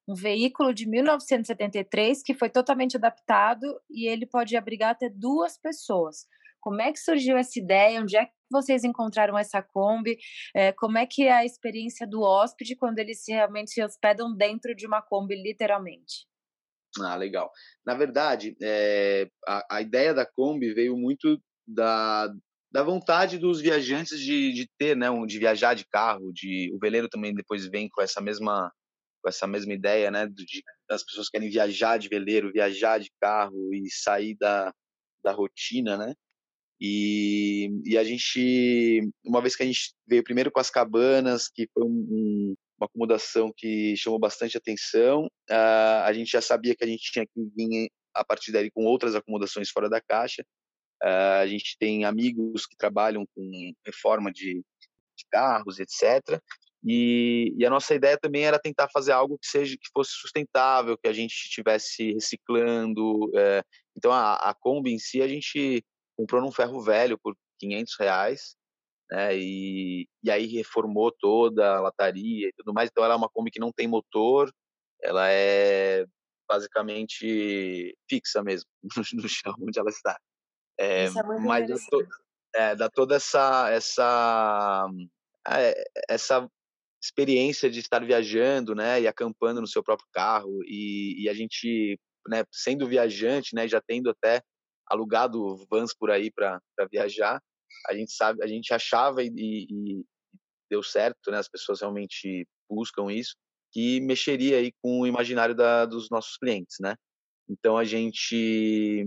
um 0.06 0.14
veículo 0.14 0.74
de 0.74 0.86
1973 0.86 2.22
que 2.22 2.34
foi 2.34 2.50
totalmente 2.50 2.96
adaptado 2.96 3.80
e 3.90 4.06
ele 4.06 4.26
pode 4.26 4.56
abrigar 4.56 4.90
até 4.90 5.08
duas 5.08 5.56
pessoas. 5.56 6.26
Como 6.60 6.80
é 6.80 6.92
que 6.92 6.98
surgiu 6.98 7.36
essa 7.36 7.58
ideia? 7.58 8.00
Onde 8.00 8.16
é 8.16 8.28
vocês 8.54 8.84
encontraram 8.84 9.36
essa 9.36 9.60
Kombi? 9.60 10.16
É, 10.54 10.72
como 10.72 10.96
é 10.96 11.06
que 11.06 11.24
é 11.24 11.32
a 11.32 11.44
experiência 11.44 12.06
do 12.06 12.22
hóspede 12.22 12.76
quando 12.76 12.98
eles 12.98 13.24
realmente 13.28 13.72
se 13.72 13.82
hospedam 13.82 14.34
dentro 14.34 14.74
de 14.74 14.86
uma 14.86 15.02
Kombi, 15.02 15.34
literalmente? 15.34 16.26
Ah, 17.00 17.16
legal. 17.16 17.50
Na 17.84 17.94
verdade, 17.94 18.56
é, 18.62 19.28
a, 19.46 19.76
a, 19.78 19.82
ideia 19.82 20.14
da 20.14 20.24
Kombi 20.24 20.72
veio 20.72 20.96
muito 20.96 21.40
da, 21.66 22.32
da 22.72 22.82
vontade 22.84 23.36
dos 23.36 23.60
viajantes 23.60 24.20
de, 24.20 24.52
de 24.52 24.68
ter, 24.78 24.96
né, 24.96 25.10
um, 25.10 25.26
de 25.26 25.38
viajar 25.38 25.74
de 25.74 25.84
carro. 25.86 26.32
De, 26.32 26.72
o 26.72 26.78
veleiro 26.78 27.08
também 27.08 27.34
depois 27.34 27.66
vem 27.66 27.88
com 27.88 28.00
essa 28.00 28.20
mesma 28.20 28.72
com 29.22 29.28
essa 29.30 29.46
mesma 29.46 29.72
ideia, 29.72 30.10
né, 30.10 30.26
de 30.26 30.62
as 30.90 31.02
pessoas 31.02 31.30
querem 31.30 31.48
viajar 31.48 31.98
de 31.98 32.10
veleiro, 32.10 32.52
viajar 32.52 33.00
de 33.00 33.10
carro 33.18 33.72
e 33.72 33.90
sair 33.90 34.36
da, 34.38 34.70
da 35.24 35.32
rotina, 35.32 35.96
né? 35.96 36.14
E, 36.80 37.70
e 37.84 37.96
a 37.96 38.04
gente, 38.04 39.00
uma 39.24 39.40
vez 39.40 39.56
que 39.56 39.62
a 39.62 39.66
gente 39.66 39.94
veio 40.06 40.24
primeiro 40.24 40.50
com 40.50 40.60
as 40.60 40.70
cabanas, 40.70 41.48
que 41.48 41.68
foi 41.72 41.84
um, 41.84 41.88
um, 41.88 42.54
uma 42.78 42.86
acomodação 42.86 43.52
que 43.56 43.96
chamou 43.96 44.18
bastante 44.18 44.56
atenção, 44.56 45.26
uh, 45.50 46.02
a 46.04 46.12
gente 46.12 46.30
já 46.32 46.40
sabia 46.40 46.74
que 46.74 46.84
a 46.84 46.86
gente 46.86 47.10
tinha 47.12 47.26
que 47.26 47.40
vir 47.56 47.90
a 48.14 48.24
partir 48.24 48.52
daí 48.52 48.70
com 48.70 48.84
outras 48.84 49.14
acomodações 49.14 49.70
fora 49.70 49.88
da 49.88 50.00
caixa. 50.00 50.44
Uh, 51.02 51.40
a 51.42 51.46
gente 51.46 51.76
tem 51.78 52.04
amigos 52.04 52.66
que 52.66 52.76
trabalham 52.76 53.24
com 53.34 53.72
reforma 53.84 54.32
de, 54.32 54.54
de 54.54 55.24
carros, 55.30 55.78
etc. 55.78 56.40
E, 56.86 57.54
e, 57.56 57.64
a 57.64 57.70
nossa 57.70 57.94
ideia 57.94 58.18
também 58.18 58.44
era 58.44 58.58
tentar 58.58 58.88
fazer 58.92 59.12
algo 59.12 59.38
que 59.38 59.46
seja 59.46 59.74
que 59.74 59.88
fosse 59.92 60.12
sustentável, 60.12 60.98
que 60.98 61.08
a 61.08 61.12
gente 61.12 61.32
estivesse 61.32 62.12
reciclando. 62.12 63.30
É, 63.34 63.62
então 63.96 64.12
a, 64.12 64.34
a 64.34 64.54
Kombi 64.54 64.92
em 64.92 64.98
si 64.98 65.22
a 65.22 65.28
gente 65.28 65.82
comprou 66.16 66.40
num 66.40 66.52
ferro 66.52 66.80
velho 66.80 67.18
por 67.18 67.36
500 67.58 67.96
reais, 67.98 68.56
né? 69.10 69.36
E, 69.36 70.08
e 70.22 70.30
aí 70.30 70.46
reformou 70.46 71.12
toda 71.12 71.76
a 71.76 71.80
lataria 71.80 72.48
e 72.48 72.52
tudo 72.56 72.72
mais. 72.72 72.90
Então 72.90 73.04
ela 73.04 73.14
é 73.14 73.16
uma 73.16 73.28
Kombi 73.28 73.50
que 73.50 73.60
não 73.60 73.72
tem 73.72 73.86
motor, 73.86 74.52
ela 75.02 75.28
é 75.30 76.06
basicamente 76.48 77.96
fixa 78.08 78.42
mesmo 78.42 78.68
no, 79.14 79.22
no 79.22 79.28
chão 79.28 79.54
onde 79.60 79.78
ela 79.78 79.90
está. 79.90 80.18
É, 80.78 81.04
é 81.04 81.10
mas 81.40 81.68
dá, 81.68 81.76
to, 81.90 82.08
é, 82.54 82.76
dá 82.76 82.90
toda 82.90 83.16
essa 83.16 83.70
essa 83.70 84.88
é, 85.48 85.84
essa 86.08 86.48
experiência 87.02 87.70
de 87.70 87.80
estar 87.80 88.04
viajando, 88.04 88.74
né, 88.74 89.02
e 89.02 89.06
acampando 89.06 89.60
no 89.60 89.66
seu 89.66 89.82
próprio 89.82 90.08
carro 90.10 90.60
e, 90.64 91.22
e 91.22 91.28
a 91.28 91.34
gente, 91.34 92.00
né, 92.26 92.44
sendo 92.50 92.88
viajante, 92.88 93.54
né, 93.54 93.68
já 93.68 93.80
tendo 93.86 94.08
até 94.08 94.40
alugado 94.86 95.64
vans 95.70 95.94
por 95.94 96.10
aí 96.10 96.30
para 96.30 96.60
viajar, 96.90 97.40
a 97.88 97.94
gente 97.94 98.12
sabe, 98.12 98.42
a 98.42 98.46
gente 98.46 98.72
achava 98.72 99.22
e, 99.22 99.28
e, 99.36 100.04
deu 100.70 100.82
certo, 100.82 101.30
né, 101.30 101.38
as 101.38 101.48
pessoas 101.48 101.80
realmente 101.80 102.46
buscam 102.68 103.12
isso, 103.12 103.34
que 103.72 104.00
mexeria 104.00 104.58
aí 104.58 104.72
com 104.82 105.00
o 105.00 105.06
imaginário 105.06 105.54
da, 105.54 105.84
dos 105.84 106.08
nossos 106.10 106.36
clientes, 106.36 106.76
né? 106.80 106.94
Então 107.48 107.76
a 107.76 107.84
gente 107.84 109.04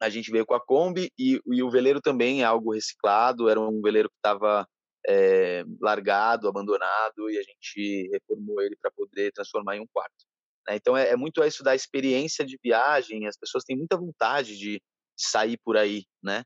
a 0.00 0.08
gente 0.08 0.30
veio 0.30 0.46
com 0.46 0.54
a 0.54 0.60
Kombi 0.60 1.10
e, 1.18 1.40
e 1.46 1.62
o 1.62 1.70
veleiro 1.70 2.00
também 2.00 2.42
é 2.42 2.44
algo 2.44 2.72
reciclado, 2.72 3.48
era 3.48 3.60
um 3.60 3.80
veleiro 3.80 4.08
que 4.08 4.16
estava 4.16 4.66
é, 5.06 5.64
largado, 5.80 6.48
abandonado, 6.48 7.30
e 7.30 7.38
a 7.38 7.42
gente 7.42 8.08
reformou 8.12 8.60
ele 8.62 8.76
para 8.80 8.90
poder 8.90 9.32
transformar 9.32 9.76
em 9.76 9.80
um 9.80 9.86
quarto. 9.92 10.24
Né? 10.68 10.76
Então 10.76 10.96
é, 10.96 11.10
é, 11.10 11.16
muito 11.16 11.42
isso 11.44 11.62
da 11.62 11.74
experiência 11.74 12.44
de 12.44 12.58
viagem, 12.62 13.26
as 13.26 13.36
pessoas 13.36 13.64
têm 13.64 13.76
muita 13.76 13.96
vontade 13.96 14.56
de, 14.58 14.80
sair 15.16 15.58
por 15.64 15.76
aí, 15.76 16.04
né? 16.22 16.42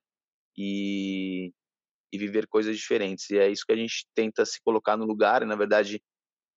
E, 0.56 1.52
e 2.12 2.18
viver 2.18 2.46
coisas 2.46 2.76
diferentes. 2.76 3.30
E 3.30 3.38
é 3.38 3.48
isso 3.48 3.64
que 3.66 3.72
a 3.72 3.76
gente 3.76 4.06
tenta 4.14 4.44
se 4.44 4.60
colocar 4.62 4.96
no 4.96 5.04
lugar, 5.04 5.42
e 5.42 5.46
na 5.46 5.56
verdade 5.56 6.02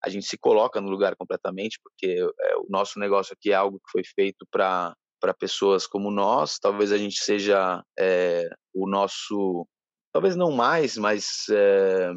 a 0.04 0.08
gente 0.08 0.26
se 0.26 0.36
coloca 0.36 0.80
no 0.80 0.90
lugar 0.90 1.14
completamente, 1.16 1.78
porque 1.82 2.18
é, 2.40 2.56
o 2.56 2.66
nosso 2.68 2.98
negócio 2.98 3.34
aqui 3.34 3.52
é 3.52 3.54
algo 3.54 3.78
que 3.78 3.90
foi 3.90 4.02
feito 4.04 4.46
para 4.50 4.94
para 5.20 5.32
pessoas 5.32 5.86
como 5.86 6.10
nós, 6.10 6.58
talvez 6.58 6.90
a 6.90 6.98
gente 6.98 7.22
seja 7.22 7.80
é, 7.96 8.48
o 8.74 8.88
nosso 8.88 9.64
talvez 10.12 10.34
não 10.34 10.50
mais, 10.50 10.96
mas 10.96 11.48
é, 11.48 12.10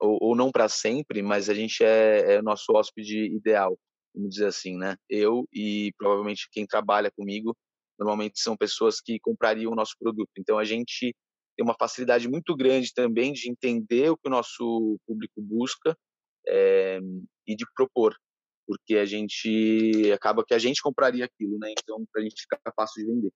ou, 0.00 0.18
ou, 0.20 0.36
não 0.36 0.50
para 0.50 0.68
sempre, 0.68 1.22
mas 1.22 1.48
a 1.48 1.54
gente 1.54 1.84
é, 1.84 2.34
é 2.34 2.40
o 2.40 2.42
nosso 2.42 2.72
hóspede 2.72 3.26
ideal, 3.26 3.78
vamos 4.14 4.30
dizer 4.30 4.46
assim, 4.46 4.76
né? 4.76 4.96
Eu 5.08 5.46
e 5.52 5.92
provavelmente 5.98 6.48
quem 6.50 6.66
trabalha 6.66 7.10
comigo 7.10 7.56
normalmente 7.98 8.40
são 8.40 8.56
pessoas 8.56 9.00
que 9.00 9.18
comprariam 9.20 9.72
o 9.72 9.74
nosso 9.74 9.94
produto. 9.98 10.30
Então 10.38 10.58
a 10.58 10.64
gente 10.64 11.14
tem 11.56 11.64
uma 11.64 11.76
facilidade 11.78 12.28
muito 12.28 12.54
grande 12.56 12.92
também 12.92 13.32
de 13.32 13.50
entender 13.50 14.10
o 14.10 14.16
que 14.16 14.28
o 14.28 14.30
nosso 14.30 14.98
público 15.06 15.40
busca 15.40 15.96
é, 16.46 16.98
e 17.46 17.54
de 17.56 17.64
propor, 17.74 18.14
porque 18.66 18.96
a 18.96 19.04
gente 19.04 20.10
acaba 20.12 20.44
que 20.44 20.54
a 20.54 20.58
gente 20.58 20.82
compraria 20.82 21.24
aquilo, 21.24 21.58
né? 21.58 21.72
Então 21.78 22.04
para 22.12 22.22
a 22.22 22.24
gente 22.24 22.40
ficar 22.42 22.58
fácil 22.74 23.04
de 23.04 23.12
vender. 23.12 23.32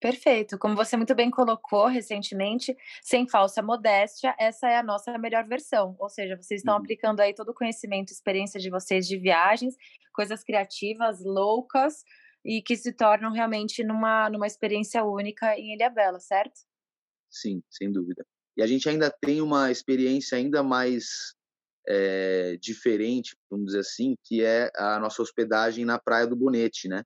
Perfeito. 0.00 0.58
Como 0.58 0.74
você 0.74 0.96
muito 0.96 1.14
bem 1.14 1.30
colocou 1.30 1.86
recentemente, 1.86 2.74
sem 3.02 3.28
falsa 3.28 3.60
modéstia, 3.60 4.34
essa 4.38 4.66
é 4.66 4.78
a 4.78 4.82
nossa 4.82 5.16
melhor 5.18 5.46
versão. 5.46 5.94
Ou 5.98 6.08
seja, 6.08 6.36
vocês 6.36 6.60
estão 6.60 6.74
uhum. 6.74 6.80
aplicando 6.80 7.20
aí 7.20 7.34
todo 7.34 7.50
o 7.50 7.54
conhecimento, 7.54 8.10
experiência 8.10 8.58
de 8.58 8.70
vocês 8.70 9.06
de 9.06 9.18
viagens, 9.18 9.76
coisas 10.14 10.42
criativas, 10.42 11.22
loucas 11.22 12.02
e 12.42 12.62
que 12.62 12.76
se 12.76 12.94
tornam 12.94 13.30
realmente 13.30 13.84
numa, 13.84 14.30
numa 14.30 14.46
experiência 14.46 15.04
única 15.04 15.54
em 15.58 15.74
Ilha 15.74 15.90
Bela, 15.90 16.18
certo? 16.18 16.60
Sim, 17.30 17.62
sem 17.70 17.92
dúvida. 17.92 18.24
E 18.56 18.62
a 18.62 18.66
gente 18.66 18.88
ainda 18.88 19.10
tem 19.10 19.42
uma 19.42 19.70
experiência 19.70 20.38
ainda 20.38 20.62
mais 20.62 21.34
é, 21.86 22.56
diferente, 22.56 23.36
vamos 23.50 23.66
dizer 23.66 23.80
assim, 23.80 24.16
que 24.24 24.42
é 24.42 24.70
a 24.76 24.98
nossa 24.98 25.20
hospedagem 25.20 25.84
na 25.84 25.98
Praia 25.98 26.26
do 26.26 26.36
Bonete, 26.36 26.88
né? 26.88 27.04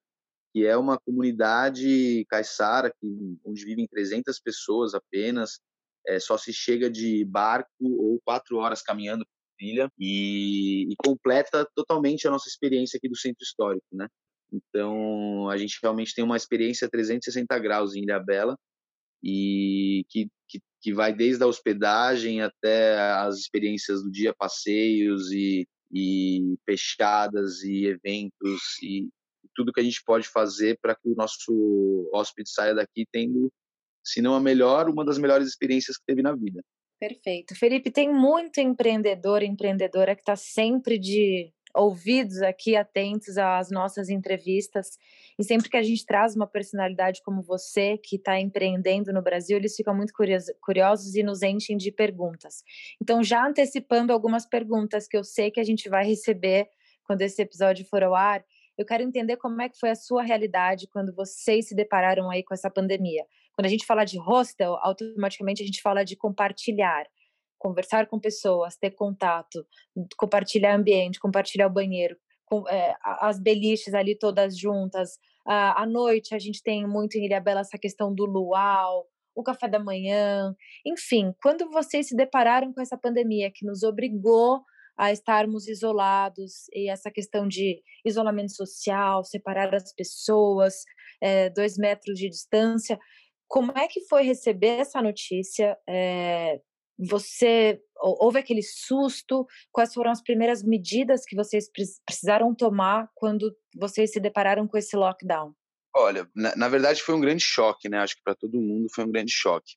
Que 0.55 0.65
é 0.65 0.77
uma 0.77 0.97
comunidade 1.01 2.25
caiçara 2.29 2.95
que, 3.01 3.37
onde 3.45 3.65
vivem 3.65 3.89
300 3.89 4.39
pessoas 4.39 4.95
apenas, 4.95 5.59
é, 6.07 6.21
só 6.21 6.39
se 6.39 6.53
chega 6.53 6.89
de 6.89 7.25
barco 7.25 7.69
ou 7.81 8.21
quatro 8.25 8.59
horas 8.59 8.81
caminhando 8.81 9.25
por 9.25 9.57
trilha 9.59 9.91
e, 9.99 10.87
e, 10.93 10.95
completa 10.97 11.69
totalmente 11.75 12.29
a 12.29 12.31
nossa 12.31 12.49
experiência 12.49 12.99
aqui 12.99 13.09
do 13.09 13.17
centro 13.17 13.43
histórico, 13.43 13.87
né? 13.93 14.07
Então 14.53 15.51
a 15.51 15.57
gente 15.57 15.77
realmente 15.83 16.15
tem 16.15 16.23
uma 16.23 16.37
experiência 16.37 16.89
360 16.89 17.59
graus 17.59 17.97
em 17.97 18.03
Ilha 18.03 18.21
Bela 18.21 18.57
e 19.21 20.05
que, 20.09 20.29
que, 20.47 20.61
que 20.81 20.95
vai 20.95 21.13
desde 21.13 21.43
a 21.43 21.49
hospedagem 21.49 22.43
até 22.43 22.97
as 23.19 23.39
experiências 23.39 24.05
do 24.05 24.11
dia, 24.11 24.33
passeios 24.33 25.33
e, 25.33 25.67
e 25.93 26.57
fechadas 26.65 27.63
e 27.63 27.87
eventos 27.87 28.61
e 28.81 29.09
tudo 29.55 29.73
que 29.73 29.81
a 29.81 29.85
gente 29.85 30.03
pode 30.05 30.29
fazer 30.29 30.79
para 30.81 30.95
que 30.95 31.09
o 31.09 31.15
nosso 31.15 32.11
hóspede 32.13 32.51
saia 32.51 32.75
daqui 32.75 33.07
tendo, 33.11 33.53
se 34.03 34.21
não 34.21 34.35
a 34.35 34.41
melhor, 34.41 34.89
uma 34.89 35.05
das 35.05 35.19
melhores 35.19 35.49
experiências 35.49 35.97
que 35.97 36.05
teve 36.07 36.23
na 36.23 36.35
vida. 36.35 36.63
Perfeito. 37.01 37.55
Felipe, 37.55 37.91
tem 37.91 38.13
muito 38.13 38.61
empreendedor 38.61 39.43
e 39.43 39.47
empreendedora 39.47 40.15
que 40.15 40.23
está 40.23 40.37
sempre 40.37 40.99
de 40.99 41.53
ouvidos 41.75 42.41
aqui, 42.41 42.77
atentos 42.77 43.37
às 43.37 43.69
nossas 43.71 44.09
entrevistas. 44.09 44.97
E 45.39 45.43
sempre 45.43 45.69
que 45.69 45.77
a 45.77 45.83
gente 45.83 46.07
traz 46.07 46.37
uma 46.37 46.47
personalidade 46.47 47.21
como 47.25 47.43
você, 47.43 47.99
que 47.99 48.17
está 48.17 48.39
empreendendo 48.39 49.13
no 49.13 49.21
Brasil, 49.21 49.57
eles 49.59 49.75
ficam 49.75 49.95
muito 49.95 50.13
curiosos 50.61 51.15
e 51.17 51.23
nos 51.23 51.43
enchem 51.43 51.77
de 51.77 51.91
perguntas. 51.91 52.63
Então, 53.03 53.23
já 53.23 53.45
antecipando 53.45 54.13
algumas 54.13 54.47
perguntas 54.47 55.09
que 55.09 55.17
eu 55.17 55.25
sei 55.25 55.51
que 55.51 55.61
a 55.61 55.65
gente 55.65 55.89
vai 55.89 56.07
receber 56.07 56.69
quando 57.03 57.23
esse 57.23 57.43
episódio 57.43 57.85
for 57.85 58.03
ao 58.03 58.15
ar, 58.15 58.43
eu 58.76 58.85
quero 58.85 59.02
entender 59.02 59.37
como 59.37 59.62
é 59.62 59.69
que 59.69 59.78
foi 59.78 59.90
a 59.90 59.95
sua 59.95 60.23
realidade 60.23 60.88
quando 60.88 61.14
vocês 61.14 61.69
se 61.69 61.75
depararam 61.75 62.31
aí 62.31 62.43
com 62.43 62.54
essa 62.54 62.71
pandemia. 62.71 63.25
Quando 63.54 63.66
a 63.66 63.71
gente 63.71 63.87
fala 63.87 64.04
de 64.04 64.19
hostel, 64.19 64.76
automaticamente 64.83 65.62
a 65.62 65.66
gente 65.66 65.81
fala 65.81 66.04
de 66.04 66.16
compartilhar, 66.16 67.07
conversar 67.59 68.07
com 68.07 68.19
pessoas, 68.19 68.76
ter 68.76 68.90
contato, 68.90 69.64
compartilhar 70.16 70.75
ambiente, 70.75 71.21
compartilhar 71.21 71.69
o 71.69 71.73
banheiro, 71.73 72.16
com, 72.45 72.69
é, 72.69 72.97
as 73.02 73.38
beliches 73.38 73.95
ali 73.95 74.16
todas 74.19 74.59
juntas. 74.59 75.19
À 75.47 75.87
noite 75.87 76.35
a 76.35 76.38
gente 76.38 76.62
tem 76.62 76.87
muito 76.87 77.16
em 77.16 77.26
Ilha 77.26 77.40
Bela 77.40 77.61
essa 77.61 77.78
questão 77.78 78.12
do 78.12 78.25
luau, 78.25 79.07
o 79.35 79.43
café 79.43 79.69
da 79.69 79.78
manhã, 79.78 80.54
enfim, 80.87 81.35
quando 81.43 81.69
vocês 81.71 82.09
se 82.09 82.16
depararam 82.16 82.73
com 82.73 82.81
essa 82.81 82.97
pandemia 82.97 83.50
que 83.52 83.66
nos 83.66 83.83
obrigou 83.83 84.62
a 84.97 85.13
estarmos 85.13 85.69
isolados 85.69 86.67
e 86.73 86.89
essa 86.89 87.11
questão 87.11 87.47
de 87.49 87.83
isolamento 88.05 88.53
social, 88.53 89.25
separar 89.25 89.75
as 89.75 89.93
pessoas, 89.95 90.85
é, 91.21 91.51
dois 91.51 91.77
metros 91.77 92.19
de 92.19 92.29
distância. 92.29 92.99
Como 93.49 93.73
é 93.77 93.87
que 93.89 94.07
foi 94.09 94.23
receber 94.23 94.81
essa 94.81 95.01
notícia? 95.03 95.77
É, 95.89 96.61
você 96.99 97.81
houve 98.01 98.39
aquele 98.39 98.63
susto? 98.63 99.47
Quais 99.73 99.93
foram 99.93 100.11
as 100.11 100.23
primeiras 100.23 100.63
medidas 100.63 101.25
que 101.25 101.37
vocês 101.37 101.69
precisaram 102.05 102.55
tomar 102.55 103.09
quando 103.15 103.55
vocês 103.77 104.13
se 104.13 104.21
depararam 104.21 104.67
com 104.67 104.77
esse 104.77 104.97
lockdown? 104.97 105.53
Olha, 105.97 106.29
na, 106.35 106.57
na 106.57 106.69
verdade 106.69 107.03
foi 107.03 107.15
um 107.15 107.21
grande 107.21 107.43
choque, 107.43 107.89
né? 107.89 107.99
Acho 107.99 108.17
que 108.17 108.23
para 108.23 108.35
todo 108.35 108.61
mundo 108.61 108.89
foi 108.93 109.05
um 109.05 109.11
grande 109.11 109.33
choque. 109.33 109.75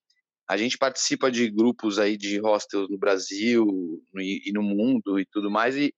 A 0.48 0.56
gente 0.56 0.77
participa 0.77 1.30
de 1.30 1.50
grupos 1.50 2.00
aí 2.00 2.16
de 2.16 2.38
hostels 2.39 2.89
no 2.89 2.98
Brasil 2.98 3.66
no, 4.13 4.22
e 4.22 4.51
no 4.54 4.63
mundo 4.63 5.20
e 5.20 5.25
tudo 5.25 5.51
mais, 5.51 5.75
e, 5.75 5.94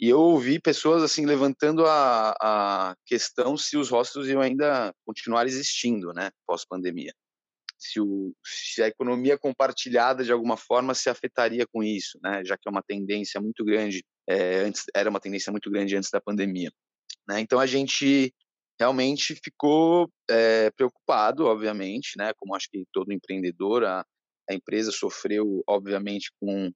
e 0.00 0.08
eu 0.08 0.18
ouvi 0.18 0.58
pessoas 0.58 1.02
assim 1.02 1.26
levantando 1.26 1.84
a, 1.86 2.34
a 2.40 2.96
questão 3.04 3.56
se 3.56 3.76
os 3.76 3.90
hostels 3.90 4.26
iam 4.28 4.40
ainda 4.40 4.94
continuar 5.04 5.46
existindo, 5.46 6.12
né, 6.12 6.30
pós-pandemia. 6.46 7.14
Se, 7.78 8.00
o, 8.00 8.32
se 8.44 8.82
a 8.82 8.86
economia 8.86 9.36
compartilhada 9.36 10.24
de 10.24 10.32
alguma 10.32 10.56
forma 10.56 10.94
se 10.94 11.10
afetaria 11.10 11.66
com 11.66 11.82
isso, 11.82 12.18
né, 12.22 12.42
já 12.44 12.56
que 12.56 12.68
é 12.68 12.70
uma 12.70 12.82
tendência 12.82 13.40
muito 13.40 13.64
grande, 13.64 14.04
é, 14.26 14.60
antes 14.60 14.84
era 14.94 15.10
uma 15.10 15.20
tendência 15.20 15.50
muito 15.50 15.70
grande 15.70 15.96
antes 15.96 16.10
da 16.10 16.20
pandemia. 16.20 16.72
Né? 17.28 17.40
Então 17.40 17.58
a 17.60 17.66
gente 17.66 18.32
realmente 18.82 19.36
ficou 19.36 20.10
é, 20.28 20.68
preocupado, 20.72 21.46
obviamente, 21.46 22.14
né? 22.18 22.32
Como 22.36 22.54
acho 22.54 22.68
que 22.68 22.84
todo 22.92 23.12
empreendedor, 23.12 23.84
a, 23.84 24.04
a 24.50 24.54
empresa 24.54 24.90
sofreu, 24.90 25.62
obviamente, 25.68 26.32
com, 26.40 26.72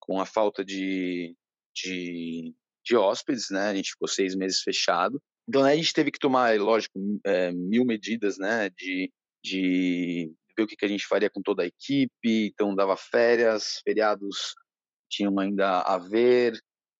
com 0.00 0.20
a 0.20 0.26
falta 0.26 0.64
de, 0.64 1.32
de, 1.72 2.52
de 2.84 2.96
hóspedes, 2.96 3.50
né? 3.50 3.68
A 3.68 3.74
gente 3.74 3.92
ficou 3.92 4.08
seis 4.08 4.34
meses 4.34 4.62
fechado. 4.62 5.22
Então, 5.48 5.62
a 5.62 5.76
gente 5.76 5.92
teve 5.92 6.10
que 6.10 6.18
tomar, 6.18 6.58
lógico, 6.58 6.98
é, 7.24 7.52
mil 7.52 7.84
medidas, 7.84 8.36
né? 8.36 8.68
De, 8.70 9.12
de 9.44 10.32
ver 10.56 10.64
o 10.64 10.66
que, 10.66 10.76
que 10.76 10.84
a 10.84 10.88
gente 10.88 11.06
faria 11.06 11.30
com 11.30 11.40
toda 11.40 11.62
a 11.62 11.66
equipe. 11.66 12.10
Então, 12.24 12.74
dava 12.74 12.96
férias, 12.96 13.80
feriados 13.84 14.56
tinham 15.08 15.38
ainda 15.38 15.82
a 15.82 15.98
ver. 15.98 16.58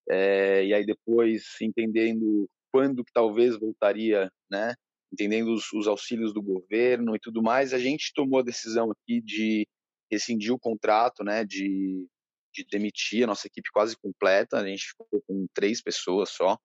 É, 0.08 0.64
e 0.64 0.73
aí 0.73 0.87
depois 0.87 1.44
entendendo 1.61 2.49
quando 2.75 3.04
que 3.04 3.12
talvez 3.12 3.57
voltaria, 3.57 4.28
né? 4.50 4.75
Entendendo 5.12 5.54
os, 5.54 5.73
os, 5.73 5.87
auxílios 5.87 6.35
do 6.35 6.43
governo 6.43 7.14
e 7.14 7.21
tudo 7.21 7.40
mais, 7.40 7.73
a 7.73 7.78
gente 7.78 8.12
tomou 8.12 8.40
a 8.40 8.43
decisão 8.43 8.90
aqui 8.90 9.21
de 9.21 9.64
rescindir 10.11 10.52
o 10.52 10.59
contrato, 10.59 11.23
né? 11.23 11.45
De, 11.45 12.04
de 12.52 12.66
demitir 12.69 13.23
a 13.23 13.28
nossa 13.28 13.47
equipe 13.47 13.71
quase 13.73 13.97
completa. 13.97 14.57
A 14.57 14.66
gente 14.66 14.88
ficou 14.88 15.23
com 15.25 15.47
três 15.54 15.81
pessoas 15.81 16.31
só, 16.31 16.59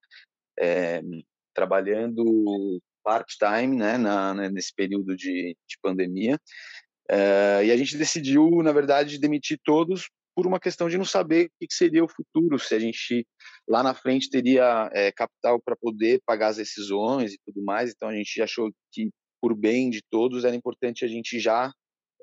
é, 0.60 1.00
trabalhando 1.54 2.82
part-time, 3.04 3.78
né? 3.78 4.00
Na, 4.00 4.34
né, 4.34 4.50
nesse 4.50 4.74
período 4.74 5.16
de, 5.16 5.56
de 5.68 5.78
pandemia. 5.80 6.40
É, 7.08 7.66
e 7.66 7.72
a 7.72 7.78
gente 7.78 7.96
decidiu, 7.96 8.50
na 8.64 8.72
verdade, 8.72 9.20
demitir 9.20 9.60
todos 9.64 10.10
por 10.40 10.48
uma 10.48 10.58
questão 10.58 10.88
de 10.88 10.98
não 10.98 11.04
saber 11.04 11.48
o 11.48 11.68
que 11.68 11.74
seria 11.74 12.02
o 12.02 12.08
futuro, 12.08 12.58
se 12.58 12.74
a 12.74 12.80
gente 12.80 13.28
lá 13.68 13.84
na 13.84 13.94
frente 13.94 14.30
teria 14.30 14.90
é, 14.94 15.12
capital 15.12 15.62
para 15.62 15.76
poder 15.76 16.22
pagar 16.26 16.48
as 16.48 16.56
decisões 16.56 17.34
e 17.34 17.38
tudo 17.46 17.62
mais. 17.62 17.92
Então 17.92 18.08
a 18.08 18.16
gente 18.16 18.42
achou 18.42 18.72
que, 18.90 19.10
por 19.42 19.54
bem 19.54 19.90
de 19.90 20.02
todos, 20.10 20.46
era 20.46 20.56
importante 20.56 21.04
a 21.04 21.10
gente 21.10 21.42
já 21.42 21.74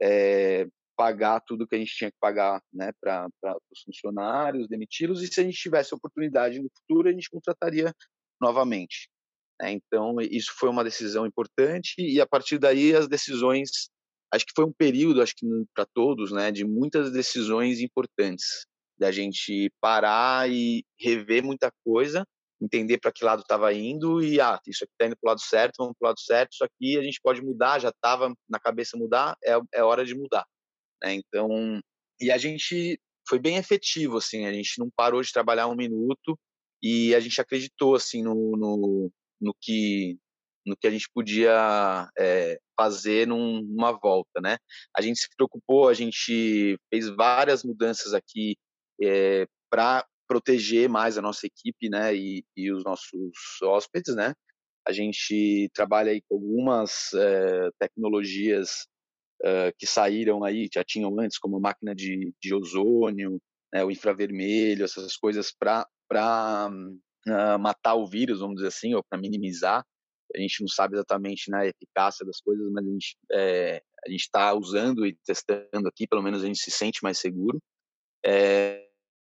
é, 0.00 0.66
pagar 0.96 1.42
tudo 1.46 1.66
que 1.68 1.74
a 1.76 1.78
gente 1.78 1.94
tinha 1.94 2.10
que 2.10 2.16
pagar 2.18 2.62
né, 2.72 2.90
para 2.98 3.28
os 3.70 3.82
funcionários, 3.84 4.66
demiti-los, 4.66 5.22
e 5.22 5.26
se 5.26 5.38
a 5.42 5.44
gente 5.44 5.58
tivesse 5.58 5.94
oportunidade 5.94 6.58
no 6.58 6.70
futuro, 6.74 7.10
a 7.10 7.12
gente 7.12 7.28
contrataria 7.28 7.92
novamente. 8.40 9.10
Né? 9.60 9.72
Então, 9.72 10.22
isso 10.22 10.54
foi 10.58 10.70
uma 10.70 10.82
decisão 10.82 11.26
importante, 11.26 11.92
e 11.98 12.18
a 12.18 12.26
partir 12.26 12.58
daí 12.58 12.96
as 12.96 13.08
decisões 13.08 13.90
acho 14.32 14.46
que 14.46 14.52
foi 14.54 14.64
um 14.64 14.72
período, 14.72 15.22
acho 15.22 15.34
que 15.36 15.46
para 15.74 15.86
todos, 15.86 16.32
né, 16.32 16.50
de 16.50 16.64
muitas 16.64 17.12
decisões 17.12 17.80
importantes, 17.80 18.66
da 18.98 19.12
gente 19.12 19.70
parar 19.80 20.50
e 20.50 20.84
rever 20.98 21.44
muita 21.44 21.70
coisa, 21.84 22.24
entender 22.60 22.98
para 22.98 23.12
que 23.12 23.24
lado 23.24 23.42
estava 23.42 23.72
indo 23.72 24.22
e 24.22 24.40
ah, 24.40 24.58
isso 24.66 24.84
aqui 24.84 24.92
está 24.92 25.06
indo 25.06 25.16
para 25.20 25.28
o 25.28 25.30
lado 25.30 25.40
certo, 25.40 25.74
vamos 25.78 25.94
para 25.98 26.06
o 26.06 26.08
lado 26.08 26.20
certo, 26.20 26.52
isso 26.52 26.64
aqui 26.64 26.98
a 26.98 27.02
gente 27.02 27.20
pode 27.22 27.42
mudar, 27.42 27.78
já 27.78 27.90
estava 27.90 28.32
na 28.48 28.58
cabeça 28.58 28.96
mudar, 28.96 29.36
é, 29.44 29.58
é 29.74 29.82
hora 29.82 30.04
de 30.04 30.14
mudar. 30.14 30.46
Né? 31.02 31.14
Então, 31.14 31.80
e 32.20 32.30
a 32.30 32.38
gente 32.38 32.98
foi 33.28 33.38
bem 33.38 33.56
efetivo, 33.56 34.16
assim, 34.16 34.46
a 34.46 34.52
gente 34.52 34.78
não 34.78 34.88
parou 34.96 35.20
de 35.20 35.32
trabalhar 35.32 35.66
um 35.66 35.76
minuto 35.76 36.38
e 36.82 37.14
a 37.14 37.20
gente 37.20 37.40
acreditou, 37.40 37.94
assim, 37.94 38.22
no, 38.22 38.56
no, 38.56 39.12
no 39.40 39.54
que 39.60 40.18
no 40.66 40.76
que 40.76 40.86
a 40.86 40.90
gente 40.90 41.08
podia 41.14 42.08
é, 42.18 42.58
fazer 42.78 43.26
num, 43.26 43.62
numa 43.62 43.92
volta, 43.92 44.40
né? 44.40 44.58
A 44.94 45.00
gente 45.00 45.20
se 45.20 45.28
preocupou, 45.36 45.88
a 45.88 45.94
gente 45.94 46.76
fez 46.90 47.08
várias 47.08 47.62
mudanças 47.62 48.12
aqui 48.12 48.56
é, 49.00 49.42
eh, 49.42 49.46
para 49.70 50.04
proteger 50.28 50.88
mais 50.88 51.16
a 51.16 51.22
nossa 51.22 51.46
equipe, 51.46 51.88
né? 51.88 52.14
E, 52.14 52.44
e, 52.56 52.72
os 52.72 52.82
nossos 52.84 53.32
hóspedes, 53.62 54.14
né? 54.14 54.34
A 54.86 54.92
gente 54.92 55.70
trabalha 55.74 56.12
aí 56.12 56.20
com 56.28 56.36
algumas 56.36 57.12
é, 57.14 57.70
tecnologias 57.78 58.86
que 59.78 59.86
saíram 59.86 60.42
aí, 60.42 60.66
já 60.72 60.82
tinham 60.82 61.20
antes, 61.20 61.38
como 61.38 61.60
máquina 61.60 61.94
de, 61.94 62.32
de 62.40 62.54
ozônio, 62.54 63.38
né, 63.72 63.84
o 63.84 63.90
infravermelho, 63.90 64.84
essas 64.84 65.16
coisas 65.16 65.52
para 65.52 65.86
uh, 66.10 67.32
ah, 67.32 67.58
matar 67.58 67.94
o 67.94 68.06
vírus, 68.06 68.40
vamos 68.40 68.56
dizer 68.56 68.68
assim, 68.68 68.94
ou 68.94 69.02
para 69.04 69.20
minimizar 69.20 69.84
a 70.34 70.40
gente 70.40 70.60
não 70.60 70.68
sabe 70.68 70.96
exatamente 70.96 71.50
né, 71.50 71.68
eficácia 71.68 72.24
das 72.24 72.40
coisas, 72.40 72.70
mas 72.72 72.84
a 72.84 72.90
gente 72.90 73.16
é, 73.32 73.82
a 74.06 74.10
gente 74.10 74.20
está 74.20 74.54
usando 74.54 75.06
e 75.06 75.16
testando 75.24 75.88
aqui, 75.88 76.06
pelo 76.06 76.22
menos 76.22 76.42
a 76.42 76.46
gente 76.46 76.58
se 76.58 76.70
sente 76.70 77.02
mais 77.02 77.18
seguro. 77.18 77.60
É, 78.24 78.86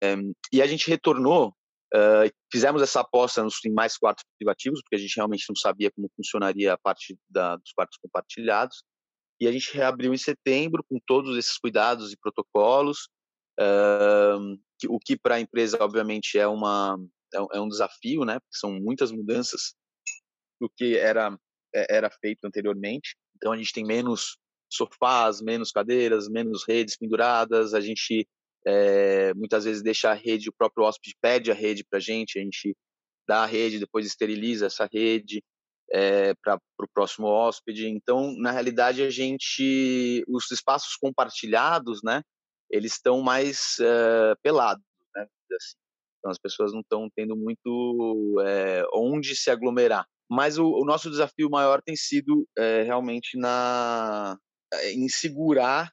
é, 0.03 0.15
e 0.51 0.61
a 0.61 0.67
gente 0.67 0.89
retornou, 0.89 1.55
uh, 1.93 2.29
fizemos 2.51 2.81
essa 2.81 3.01
aposta 3.01 3.43
nos, 3.43 3.63
em 3.65 3.71
mais 3.71 3.97
quartos 3.97 4.25
privativos, 4.37 4.81
porque 4.81 4.95
a 4.95 4.99
gente 4.99 5.15
realmente 5.15 5.45
não 5.47 5.55
sabia 5.55 5.91
como 5.91 6.11
funcionaria 6.15 6.73
a 6.73 6.77
parte 6.77 7.17
da, 7.29 7.55
dos 7.55 7.71
quartos 7.71 7.97
compartilhados. 8.01 8.83
E 9.39 9.47
a 9.47 9.51
gente 9.51 9.73
reabriu 9.73 10.13
em 10.13 10.17
setembro 10.17 10.83
com 10.89 10.99
todos 11.05 11.37
esses 11.37 11.57
cuidados 11.57 12.11
e 12.11 12.17
protocolos, 12.17 13.09
uh, 13.59 14.59
o 14.89 14.99
que 14.99 15.17
para 15.17 15.35
a 15.35 15.39
empresa, 15.39 15.77
obviamente, 15.81 16.37
é, 16.37 16.47
uma, 16.47 16.97
é, 17.33 17.57
é 17.57 17.61
um 17.61 17.67
desafio, 17.67 18.25
né? 18.25 18.39
Porque 18.39 18.57
são 18.57 18.71
muitas 18.73 19.11
mudanças 19.11 19.75
do 20.63 20.69
que 20.77 20.97
era 20.97 21.37
é, 21.75 21.97
era 21.97 22.09
feito 22.09 22.45
anteriormente. 22.45 23.15
Então 23.35 23.51
a 23.51 23.57
gente 23.57 23.73
tem 23.73 23.83
menos 23.83 24.37
sofás, 24.71 25.41
menos 25.41 25.71
cadeiras, 25.71 26.29
menos 26.29 26.63
redes 26.67 26.97
penduradas. 26.97 27.73
A 27.73 27.81
gente 27.81 28.27
é, 28.65 29.33
muitas 29.33 29.65
vezes 29.65 29.83
deixa 29.83 30.11
a 30.11 30.13
rede, 30.13 30.49
o 30.49 30.53
próprio 30.53 30.85
hóspede 30.85 31.15
pede 31.21 31.51
a 31.51 31.53
rede 31.53 31.83
para 31.83 31.97
a 31.97 32.01
gente, 32.01 32.39
a 32.39 32.41
gente 32.41 32.75
dá 33.27 33.43
a 33.43 33.45
rede, 33.45 33.79
depois 33.79 34.05
esteriliza 34.05 34.67
essa 34.67 34.87
rede 34.91 35.43
é, 35.91 36.33
para 36.35 36.57
o 36.79 36.87
próximo 36.93 37.27
hóspede. 37.27 37.87
Então, 37.87 38.33
na 38.37 38.51
realidade, 38.51 39.03
a 39.03 39.09
gente, 39.09 40.23
os 40.27 40.49
espaços 40.49 40.95
compartilhados, 40.95 42.01
né, 42.03 42.21
eles 42.71 42.93
estão 42.93 43.21
mais 43.21 43.77
é, 43.79 44.35
pelados, 44.41 44.83
né, 45.15 45.27
assim. 45.51 45.77
Então, 46.19 46.31
as 46.31 46.39
pessoas 46.39 46.71
não 46.71 46.79
estão 46.79 47.09
tendo 47.13 47.35
muito 47.35 48.41
onde 48.93 49.35
se 49.35 49.51
aglomerar. 49.51 50.07
Mas 50.29 50.57
o, 50.57 50.65
o 50.65 50.85
nosso 50.85 51.09
desafio 51.09 51.49
maior 51.49 51.81
tem 51.81 51.95
sido 51.95 52.47
é, 52.57 52.83
realmente 52.83 53.37
na 53.37 54.37
eh, 54.73 54.93
em 54.93 55.07
segurar 55.09 55.91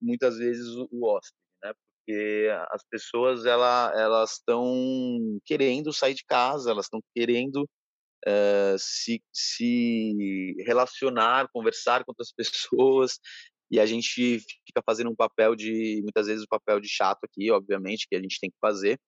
muitas 0.00 0.38
vezes 0.38 0.68
o, 0.68 0.88
o 0.90 1.06
hóspede, 1.06 1.36
né? 1.62 1.72
Porque 1.74 2.48
as 2.70 2.82
pessoas 2.88 3.46
ela, 3.46 3.92
elas 3.96 4.32
estão 4.32 5.38
querendo 5.44 5.92
sair 5.92 6.14
de 6.14 6.24
casa, 6.24 6.70
elas 6.70 6.86
estão 6.86 7.00
querendo 7.14 7.68
é, 8.26 8.76
se, 8.78 9.22
se 9.32 10.54
relacionar, 10.66 11.48
conversar 11.52 12.04
com 12.04 12.12
outras 12.12 12.32
pessoas, 12.36 13.18
e 13.70 13.80
a 13.80 13.86
gente 13.86 14.38
fica 14.40 14.82
fazendo 14.84 15.10
um 15.10 15.16
papel 15.16 15.56
de, 15.56 16.00
muitas 16.02 16.26
vezes, 16.26 16.42
o 16.42 16.44
um 16.44 16.48
papel 16.48 16.80
de 16.80 16.88
chato 16.88 17.18
aqui, 17.24 17.50
obviamente, 17.50 18.06
que 18.08 18.16
a 18.16 18.20
gente 18.20 18.38
tem 18.40 18.50
que 18.50 18.56
fazer, 18.60 18.98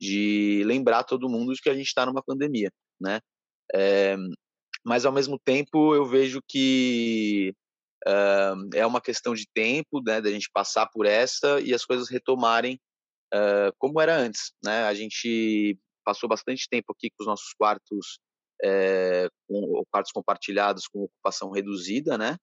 de 0.00 0.62
lembrar 0.64 1.04
todo 1.04 1.28
mundo 1.28 1.52
de 1.52 1.60
que 1.60 1.68
a 1.68 1.74
gente 1.74 1.86
está 1.86 2.06
numa 2.06 2.22
pandemia, 2.22 2.70
né? 3.00 3.20
É, 3.74 4.16
mas 4.84 5.04
ao 5.04 5.12
mesmo 5.12 5.38
tempo 5.38 5.94
eu 5.94 6.04
vejo 6.04 6.40
que 6.46 7.54
uh, 8.06 8.68
é 8.74 8.86
uma 8.86 9.00
questão 9.00 9.34
de 9.34 9.46
tempo, 9.52 10.00
né, 10.00 10.20
da 10.20 10.30
gente 10.30 10.50
passar 10.52 10.86
por 10.86 11.06
essa 11.06 11.60
e 11.60 11.74
as 11.74 11.84
coisas 11.84 12.08
retomarem 12.08 12.80
uh, 13.34 13.72
como 13.78 14.00
era 14.00 14.16
antes, 14.16 14.52
né? 14.64 14.84
A 14.84 14.94
gente 14.94 15.78
passou 16.04 16.28
bastante 16.28 16.68
tempo 16.68 16.92
aqui 16.92 17.10
com 17.10 17.24
os 17.24 17.26
nossos 17.26 17.52
quartos, 17.52 18.20
é, 18.62 19.28
com 19.48 19.82
quartos 19.90 20.12
compartilhados 20.12 20.86
com 20.86 21.02
ocupação 21.02 21.50
reduzida, 21.50 22.16
né? 22.16 22.36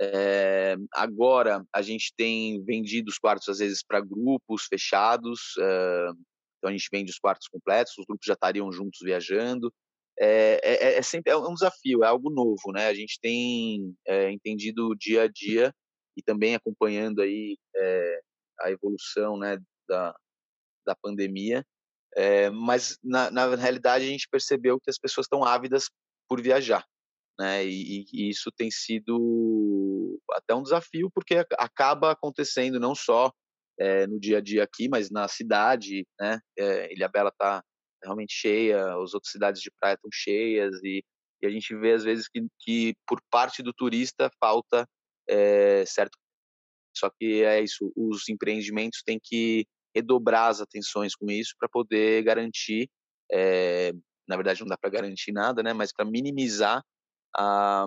É, 0.00 0.76
agora 0.94 1.62
a 1.74 1.82
gente 1.82 2.14
tem 2.16 2.64
vendido 2.64 3.10
os 3.10 3.18
quartos 3.18 3.48
às 3.48 3.58
vezes 3.58 3.82
para 3.82 4.00
grupos 4.00 4.64
fechados, 4.64 5.56
uh, 5.58 6.16
então 6.56 6.70
a 6.70 6.72
gente 6.72 6.88
vende 6.90 7.10
os 7.10 7.18
quartos 7.18 7.48
completos, 7.48 7.98
os 7.98 8.06
grupos 8.06 8.24
já 8.24 8.34
estariam 8.34 8.70
juntos 8.72 9.00
viajando. 9.02 9.72
É, 10.22 10.60
é, 10.62 10.98
é, 10.98 11.02
sempre 11.02 11.32
é 11.32 11.36
um 11.36 11.54
desafio, 11.54 12.04
é 12.04 12.06
algo 12.06 12.28
novo, 12.30 12.72
né? 12.72 12.88
A 12.88 12.94
gente 12.94 13.18
tem 13.22 13.96
é, 14.06 14.30
entendido 14.30 14.94
dia 14.94 15.22
a 15.22 15.28
dia 15.28 15.74
e 16.14 16.22
também 16.22 16.54
acompanhando 16.54 17.22
aí 17.22 17.56
é, 17.74 18.20
a 18.60 18.70
evolução, 18.70 19.38
né, 19.38 19.58
da, 19.88 20.14
da 20.86 20.94
pandemia. 20.94 21.64
É, 22.16 22.50
mas 22.50 22.98
na, 23.02 23.30
na 23.30 23.54
realidade 23.54 24.04
a 24.04 24.08
gente 24.08 24.28
percebeu 24.30 24.78
que 24.80 24.90
as 24.90 24.98
pessoas 24.98 25.24
estão 25.24 25.44
ávidas 25.44 25.88
por 26.28 26.42
viajar, 26.42 26.84
né? 27.38 27.64
E, 27.64 28.04
e, 28.12 28.28
isso 28.28 28.50
tem 28.54 28.70
sido 28.70 30.20
até 30.32 30.54
um 30.54 30.62
desafio, 30.62 31.10
porque 31.14 31.46
acaba 31.58 32.10
acontecendo 32.10 32.78
não 32.78 32.94
só 32.94 33.32
é, 33.78 34.06
no 34.06 34.20
dia 34.20 34.38
a 34.38 34.40
dia 34.40 34.64
aqui, 34.64 34.88
mas 34.88 35.10
na 35.10 35.28
cidade, 35.28 36.06
né? 36.20 36.40
É, 36.58 36.92
Ilhabela 36.92 37.30
está 37.30 37.62
realmente 38.02 38.32
cheia, 38.32 38.94
as 38.94 39.14
outras 39.14 39.32
cidades 39.32 39.60
de 39.62 39.70
praia 39.80 39.94
estão 39.94 40.10
cheias 40.12 40.82
e, 40.82 41.04
e, 41.42 41.46
a 41.46 41.50
gente 41.50 41.74
vê 41.76 41.92
às 41.92 42.04
vezes 42.04 42.28
que, 42.28 42.46
que 42.60 42.94
por 43.06 43.20
parte 43.30 43.62
do 43.62 43.72
turista 43.72 44.30
falta 44.40 44.86
é, 45.28 45.84
certo. 45.86 46.18
Só 46.96 47.08
que 47.10 47.42
é 47.44 47.62
isso, 47.62 47.92
os 47.96 48.28
empreendimentos 48.28 49.02
têm 49.04 49.18
que 49.22 49.66
redobrar 49.94 50.48
as 50.48 50.60
atenções 50.60 51.14
com 51.14 51.30
isso 51.30 51.54
para 51.58 51.68
poder 51.68 52.22
garantir, 52.22 52.88
é, 53.30 53.92
na 54.28 54.36
verdade 54.36 54.60
não 54.60 54.68
dá 54.68 54.76
para 54.76 54.90
garantir 54.90 55.32
nada, 55.32 55.62
né? 55.62 55.72
Mas 55.72 55.92
para 55.92 56.04
minimizar 56.04 56.82
a, 57.36 57.86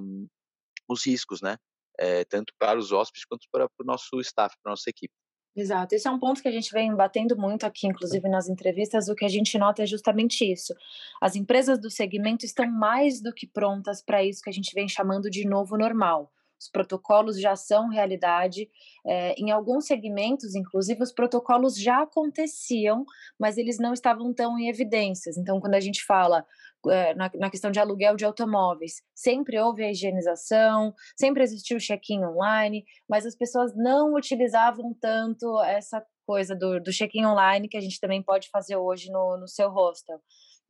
os 0.88 1.06
riscos, 1.06 1.42
né? 1.42 1.58
É, 2.00 2.26
tanto 2.26 2.54
para 2.58 2.80
os 2.80 2.92
hóspedes 2.92 3.26
quanto 3.26 3.46
para, 3.52 3.68
para 3.70 3.84
o 3.84 3.86
nosso 3.86 4.20
staff, 4.22 4.56
para 4.62 4.72
a 4.72 4.74
nossa 4.74 4.90
equipe. 4.90 5.14
Exato, 5.56 5.94
esse 5.94 6.08
é 6.08 6.12
um 6.12 6.18
ponto 6.18 6.42
que 6.42 6.48
a 6.48 6.52
gente 6.52 6.72
vem 6.72 6.96
batendo 6.96 7.38
muito 7.38 7.64
aqui, 7.64 7.86
inclusive 7.86 8.28
nas 8.28 8.50
entrevistas. 8.50 9.08
O 9.08 9.14
que 9.14 9.24
a 9.24 9.30
gente 9.30 9.56
nota 9.58 9.84
é 9.84 9.86
justamente 9.86 10.52
isso. 10.52 10.74
As 11.22 11.36
empresas 11.36 11.80
do 11.80 11.92
segmento 11.92 12.44
estão 12.44 12.66
mais 12.72 13.22
do 13.22 13.32
que 13.32 13.46
prontas 13.46 14.02
para 14.02 14.24
isso 14.24 14.42
que 14.42 14.50
a 14.50 14.54
gente 14.54 14.74
vem 14.74 14.88
chamando 14.88 15.30
de 15.30 15.48
novo 15.48 15.78
normal. 15.78 16.32
Os 16.64 16.70
protocolos 16.70 17.40
já 17.40 17.56
são 17.56 17.90
realidade. 17.90 18.70
É, 19.06 19.34
em 19.34 19.52
alguns 19.52 19.86
segmentos, 19.86 20.56
inclusive, 20.56 21.04
os 21.04 21.12
protocolos 21.12 21.78
já 21.78 22.04
aconteciam, 22.04 23.06
mas 23.38 23.58
eles 23.58 23.78
não 23.78 23.94
estavam 23.94 24.34
tão 24.34 24.58
em 24.58 24.70
evidências. 24.70 25.38
Então, 25.38 25.60
quando 25.60 25.76
a 25.76 25.80
gente 25.80 26.04
fala 26.06 26.46
é, 26.90 27.14
na, 27.16 27.32
na, 27.36 27.50
questão 27.50 27.72
de 27.72 27.80
aluguel 27.80 28.16
de 28.16 28.26
automóveis. 28.26 29.02
Sempre 29.16 29.60
houve 29.60 29.84
a 29.84 29.92
higienização, 29.92 30.94
sempre 31.18 31.44
existiu 31.44 31.78
o 31.78 31.80
check-in 31.80 32.24
online, 32.26 32.84
mas 33.08 33.26
as 33.26 33.36
pessoas 33.36 33.74
não 33.76 34.14
utilizavam 34.16 34.94
tanto 35.00 35.62
essa 35.64 36.06
coisa 36.26 36.56
do, 36.56 36.80
do 36.80 36.92
check-in 36.92 37.26
online 37.26 37.68
que 37.68 37.78
a 37.78 37.82
gente 37.82 38.00
também 38.00 38.22
pode 38.22 38.50
fazer 38.50 38.76
hoje 38.76 39.10
no, 39.12 39.38
no 39.38 39.48
seu 39.48 39.70
hostel. 39.70 40.20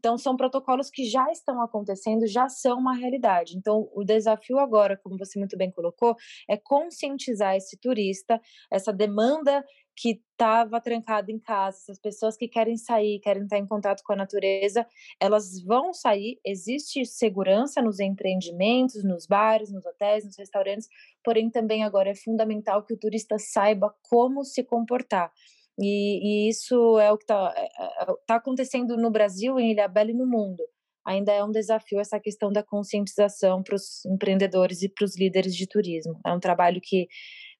Então, 0.04 0.18
são 0.18 0.36
protocolos 0.36 0.90
que 0.90 1.06
já 1.06 1.32
estão 1.32 1.62
acontecendo, 1.62 2.28
já 2.28 2.50
são 2.50 2.78
uma 2.78 2.94
realidade. 2.94 3.58
Então, 3.58 3.90
o 3.94 4.04
desafio 4.04 4.60
agora, 4.60 5.00
como 5.02 5.18
você 5.18 5.40
muito 5.40 5.56
bem 5.56 5.72
colocou, 5.72 6.18
é 6.50 6.58
conscientizar 6.58 7.56
esse 7.56 7.78
turista, 7.80 8.38
essa 8.70 8.92
demanda 8.92 9.64
que 9.96 10.22
estava 10.32 10.82
trancada 10.82 11.32
em 11.32 11.40
casa, 11.40 11.78
essas 11.78 12.00
pessoas 12.02 12.36
que 12.36 12.50
querem 12.50 12.76
sair, 12.76 13.22
querem 13.22 13.44
estar 13.44 13.58
em 13.58 13.66
contato 13.66 14.04
com 14.04 14.12
a 14.12 14.18
natureza, 14.18 14.86
elas 15.22 15.64
vão 15.64 15.94
sair. 15.94 16.38
Existe 16.46 17.06
segurança 17.06 17.82
nos 17.82 18.02
empreendimentos, 18.02 19.06
nos 19.06 19.26
bares, 19.26 19.72
nos 19.72 19.86
hotéis, 19.86 20.26
nos 20.26 20.38
restaurantes, 20.38 20.90
porém 21.24 21.50
também 21.50 21.82
agora 21.82 22.10
é 22.10 22.16
fundamental 22.16 22.84
que 22.84 22.94
o 22.94 23.00
turista 23.00 23.38
saiba 23.40 23.96
como 24.10 24.44
se 24.44 24.66
comportar. 24.66 25.32
E, 25.80 26.46
e 26.48 26.50
isso 26.50 27.00
é 27.00 27.12
o 27.12 27.18
que 27.18 27.24
está 27.24 27.54
é, 27.56 27.64
é, 27.64 28.04
é, 28.04 28.06
tá 28.28 28.36
acontecendo 28.36 28.96
no 28.98 29.10
Brasil, 29.10 29.60
em 29.60 29.72
Ilhabela 29.72 30.12
e 30.12 30.14
no 30.14 30.26
mundo. 30.26 30.64
Ainda 31.06 31.34
é 31.34 31.44
um 31.44 31.52
desafio 31.52 32.00
essa 32.00 32.20
questão 32.20 32.52
da 32.52 32.64
conscientização 32.64 33.62
para 33.62 33.76
os 33.76 34.06
empreendedores 34.06 34.82
e 34.84 34.90
para 34.90 35.04
os 35.04 35.18
líderes 35.18 35.56
de 35.56 35.68
turismo. 35.68 36.20
É 36.26 36.32
um 36.32 36.40
trabalho 36.40 36.80
que 36.82 37.08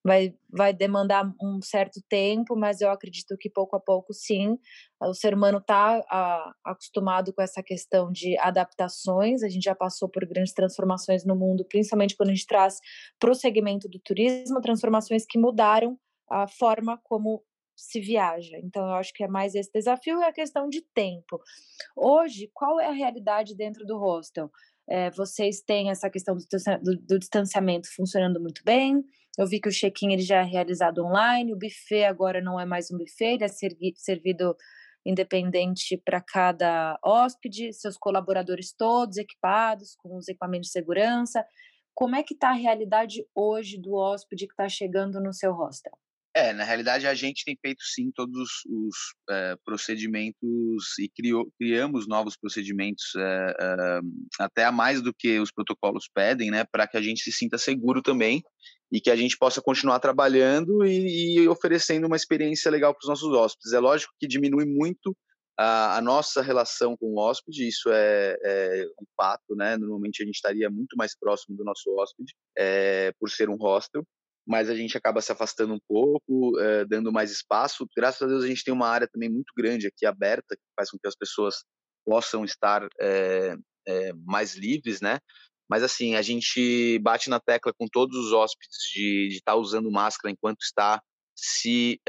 vai, 0.04 0.34
vai 0.50 0.74
demandar 0.74 1.26
um 1.42 1.60
certo 1.62 2.02
tempo, 2.08 2.56
mas 2.56 2.80
eu 2.80 2.90
acredito 2.90 3.36
que 3.38 3.50
pouco 3.50 3.76
a 3.76 3.80
pouco, 3.80 4.14
sim, 4.14 4.58
o 5.02 5.14
ser 5.14 5.34
humano 5.34 5.58
está 5.58 6.02
acostumado 6.64 7.34
com 7.34 7.42
essa 7.42 7.62
questão 7.62 8.12
de 8.12 8.38
adaptações. 8.38 9.44
A 9.44 9.50
gente 9.50 9.64
já 9.64 9.76
passou 9.76 10.08
por 10.08 10.26
grandes 10.26 10.54
transformações 10.54 11.26
no 11.26 11.36
mundo, 11.36 11.66
principalmente 11.68 12.16
quando 12.16 12.30
a 12.30 12.34
gente 12.34 12.48
traz 12.48 12.80
para 13.20 13.32
o 13.32 13.36
segmento 13.36 13.90
do 13.90 14.00
turismo, 14.00 14.62
transformações 14.62 15.26
que 15.28 15.38
mudaram 15.38 15.98
a 16.30 16.48
forma 16.48 16.98
como 17.04 17.44
se 17.76 18.00
viaja. 18.00 18.58
Então, 18.64 18.84
eu 18.84 18.94
acho 18.94 19.14
que 19.14 19.24
é 19.24 19.28
mais 19.28 19.56
esse 19.56 19.72
desafio 19.72 20.20
e 20.20 20.24
a 20.24 20.34
questão 20.34 20.70
de 20.70 20.82
tempo. 20.94 21.40
Hoje, 21.96 22.50
qual 22.54 22.80
é 22.80 22.88
a 22.88 22.94
realidade 22.94 23.56
dentro 23.56 23.86
do 23.86 23.98
hostel? 23.98 24.50
É, 24.88 25.10
vocês 25.12 25.62
têm 25.62 25.90
essa 25.90 26.10
questão 26.10 26.36
do, 26.36 26.44
do, 26.82 26.98
do, 27.08 27.20
distanciamento 27.20 27.88
funcionando 27.96 28.40
muito 28.42 28.62
bem. 28.66 29.04
Eu 29.38 29.48
vi 29.48 29.60
que 29.60 29.70
o 29.70 29.72
check-in 29.72 30.12
ele 30.12 30.22
já 30.22 30.42
é 30.42 30.44
realizado 30.44 31.04
online, 31.04 31.54
o 31.54 31.58
buffet 31.58 32.04
agora 32.04 32.42
não 32.42 32.60
é 32.60 32.66
mais 32.66 32.92
um 32.92 32.98
buffet, 32.98 33.36
ele 33.36 33.46
é 33.46 33.48
servido 33.48 34.56
independente 35.06 35.98
para 35.98 36.22
cada 36.22 36.98
hóspede, 37.04 37.74
seus 37.74 37.98
colaboradores 37.98 38.74
todos 38.74 39.18
equipados 39.18 39.96
com 39.96 40.16
os 40.18 40.28
equipamentos 40.28 40.68
de 40.68 40.74
segurança. 40.74 41.46
Como 41.94 42.16
é 42.16 42.24
que 42.24 42.34
está 42.34 42.50
a 42.50 42.54
realidade 42.54 43.26
hoje 43.36 43.78
do 43.78 43.94
hóspede 43.96 44.48
que 44.48 44.54
está 44.54 44.68
chegando 44.68 45.22
no 45.22 45.34
seu 45.34 45.54
hostel? 45.54 45.94
É, 46.36 46.52
na 46.52 46.64
realidade 46.64 47.06
a 47.06 47.14
gente 47.14 47.46
tem 47.46 47.56
feito 47.62 47.84
sim 47.84 48.12
todos 48.12 48.50
os 48.68 48.96
é, 49.30 49.56
procedimentos 49.64 50.98
e 50.98 51.08
criou, 51.08 51.48
criamos 51.60 52.08
novos 52.08 52.36
procedimentos 52.36 53.14
é, 53.16 53.56
é, 53.60 54.00
até 54.40 54.66
a 54.66 54.72
mais 54.72 55.00
do 55.00 55.14
que 55.14 55.40
os 55.40 55.52
protocolos 55.52 56.10
pedem, 56.12 56.50
né, 56.50 56.64
para 56.64 56.88
que 56.88 56.98
a 56.98 57.02
gente 57.02 57.22
se 57.22 57.32
sinta 57.32 57.60
seguro 57.60 58.02
também 58.02 58.42
e 58.92 59.00
que 59.00 59.12
a 59.12 59.16
gente 59.16 59.38
possa 59.38 59.62
continuar 59.62 60.00
trabalhando 60.00 60.84
e, 60.84 61.38
e 61.38 61.48
oferecendo 61.48 62.08
uma 62.08 62.16
experiência 62.16 62.72
legal 62.72 62.94
para 62.94 63.04
os 63.04 63.10
nossos 63.10 63.32
hóspedes. 63.32 63.72
É 63.72 63.80
lógico 63.80 64.14
que 64.20 64.28
diminui 64.28 64.66
muito 64.66 65.16
a, 65.56 65.98
a, 65.98 66.02
nossa 66.02 66.42
relação 66.42 66.98
com 66.98 67.14
o 67.14 67.20
hóspede, 67.20 67.68
isso 67.68 67.92
é, 67.92 68.36
é, 68.44 68.86
um 69.00 69.06
fato, 69.16 69.56
né? 69.56 69.78
Normalmente 69.78 70.24
a 70.24 70.26
gente 70.26 70.36
estaria 70.36 70.68
muito 70.68 70.98
mais 70.98 71.16
próximo 71.16 71.56
do 71.56 71.64
nosso 71.64 71.96
hóspede 71.96 72.34
por 73.20 73.30
ser 73.30 73.50
um 73.50 73.56
hostel, 73.56 74.04
mas 74.46 74.70
a 74.70 74.76
gente 74.76 74.98
acaba 74.98 75.22
se 75.22 75.32
afastando 75.32 75.74
um 75.74 75.80
pouco, 75.88 76.60
é, 76.60 76.86
dando 76.86 77.12
mais 77.12 77.32
espaço. 77.32 77.88
Graças 77.96 78.22
a 78.22 78.28
Deus 78.28 78.44
a 78.44 78.48
gente 78.48 78.64
tem 78.64 78.74
uma 78.74 78.88
área 78.88 79.08
também 79.08 79.30
muito 79.30 79.54
grande 79.56 79.88
aqui 79.88 80.06
aberta, 80.06 80.56
que 80.56 80.64
faz 80.76 80.90
com 80.90 80.98
que 80.98 81.08
as 81.08 81.16
pessoas 81.16 81.64
possam 82.06 82.44
estar 82.44 82.88
é, 83.00 83.56
é, 83.88 84.14
mais 84.26 84.56
livres, 84.56 85.00
né? 85.00 85.20
Mas 85.70 85.82
assim, 85.82 86.16
a 86.16 86.22
gente 86.22 87.00
bate 87.00 87.30
na 87.30 87.40
tecla 87.40 87.74
com 87.74 87.88
todos 87.88 88.18
os 88.18 88.34
hóspedes 88.34 88.78
de 88.94 89.30
estar 89.32 89.54
tá 89.54 89.58
usando 89.58 89.90
máscara 89.90 90.32
enquanto 90.32 90.62
está 90.62 91.02
se 91.36 92.00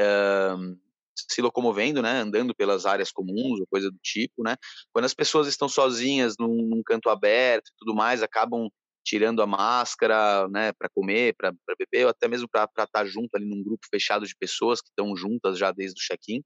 se 1.16 1.40
locomovendo, 1.40 2.02
né, 2.02 2.20
andando 2.20 2.52
pelas 2.54 2.86
áreas 2.86 3.12
comuns 3.12 3.60
ou 3.60 3.66
coisa 3.68 3.88
do 3.88 3.98
tipo, 4.02 4.42
né. 4.42 4.56
Quando 4.92 5.04
as 5.04 5.14
pessoas 5.14 5.46
estão 5.46 5.68
sozinhas 5.68 6.34
num, 6.38 6.54
num 6.68 6.82
canto 6.84 7.08
aberto 7.08 7.68
e 7.68 7.76
tudo 7.78 7.94
mais, 7.94 8.22
acabam 8.22 8.68
tirando 9.04 9.42
a 9.42 9.46
máscara, 9.46 10.48
né, 10.48 10.72
para 10.72 10.88
comer, 10.88 11.34
para 11.36 11.52
beber, 11.78 12.04
ou 12.04 12.10
até 12.10 12.26
mesmo 12.26 12.48
para 12.48 12.64
estar 12.64 12.86
tá 12.86 13.04
junto 13.04 13.34
ali 13.34 13.44
num 13.44 13.62
grupo 13.62 13.86
fechado 13.90 14.26
de 14.26 14.34
pessoas 14.34 14.80
que 14.80 14.88
estão 14.88 15.14
juntas 15.14 15.58
já 15.58 15.70
desde 15.70 16.00
o 16.00 16.04
check-in. 16.04 16.42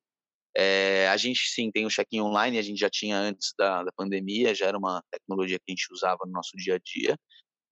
É, 0.57 1.09
a 1.09 1.17
gente 1.17 1.49
sim 1.49 1.71
tem 1.71 1.87
o 1.87 1.91
check-in 1.91 2.21
online, 2.21 2.59
a 2.59 2.63
gente 2.63 2.79
já 2.79 2.91
tinha 2.91 3.17
antes 3.17 3.53
da, 3.57 3.85
da, 3.85 3.93
pandemia, 3.93 4.55
já 4.55 4.67
era 4.67 4.77
uma 4.77 5.03
tecnologia 5.11 5.59
que 5.59 5.65
a 5.69 5.73
gente 5.73 5.87
usava 5.93 6.19
no 6.27 6.33
nosso 6.33 6.51
dia 6.57 6.75
a 6.75 6.79
dia. 6.79 7.17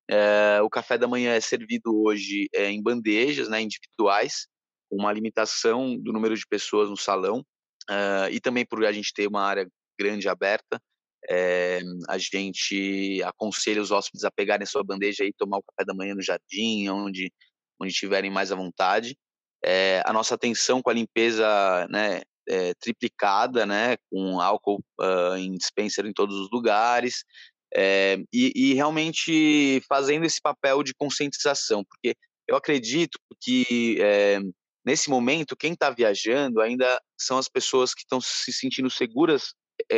É, 0.09 0.61
o 0.63 0.71
café 0.71 0.97
da 0.97 1.09
manhã 1.09 1.33
é 1.33 1.41
servido 1.41 1.91
hoje 2.05 2.49
é, 2.55 2.71
em 2.71 2.81
bandejas, 2.81 3.49
né, 3.49 3.61
individuais, 3.61 4.47
uma 4.89 5.13
limitação 5.13 5.99
do 5.99 6.13
número 6.13 6.37
de 6.37 6.47
pessoas 6.47 6.89
no 6.89 6.97
salão, 6.97 7.45
e 8.31 8.41
também 8.41 8.65
por 8.65 8.85
a 8.85 8.93
gente 8.93 9.13
ter 9.13 9.29
uma 9.29 9.43
área 9.43 9.69
grande 9.99 10.29
aberta, 10.29 10.81
é, 11.29 11.81
a 12.09 12.19
gente 12.19 13.23
aconselha 13.25 13.83
os 13.83 13.91
hóspedes 13.91 14.25
a 14.25 14.31
pegarem 14.31 14.67
sua 14.67 14.85
bandeja 14.85 15.25
e 15.25 15.33
tomar 15.33 15.59
o 15.59 15.63
café 15.63 15.85
da 15.85 15.95
manhã 15.95 16.15
no 16.15 16.23
jardim, 16.23 16.89
onde, 16.89 17.33
onde 17.81 17.93
tiverem 17.93 18.31
mais 18.31 18.53
à 18.53 18.57
vontade. 18.57 19.17
É, 19.65 20.03
a 20.05 20.13
nossa 20.13 20.35
atenção 20.35 20.81
com 20.81 20.91
a 20.91 20.95
limpeza 20.95 21.89
né, 21.91 22.23
é, 22.49 22.75
triplicada, 22.75 23.67
né, 23.67 23.97
com 24.11 24.41
álcool 24.41 24.81
uh, 25.01 25.37
em 25.37 25.55
dispenser 25.55 26.07
em 26.07 26.13
todos 26.13 26.37
os 26.37 26.49
lugares, 26.53 27.25
é, 27.75 28.19
e, 28.33 28.53
e, 28.55 28.75
realmente 28.75 29.83
fazendo 29.89 30.25
esse 30.25 30.41
papel 30.41 30.83
de 30.85 30.95
conscientização, 30.95 31.85
porque 31.85 32.15
eu 32.49 32.57
acredito 32.57 33.19
que 33.43 33.99
nesse 34.85 35.11
momento 35.11 35.57
quem 35.57 35.73
está 35.73 35.91
viajando 35.91 36.61
ainda 36.61 37.01
são 37.21 37.37
as 37.39 37.49
pessoas 37.49 37.93
que 37.93 38.03
estão 38.03 38.21
se 38.21 38.53
sentindo 38.53 38.89
seguras 38.89 39.53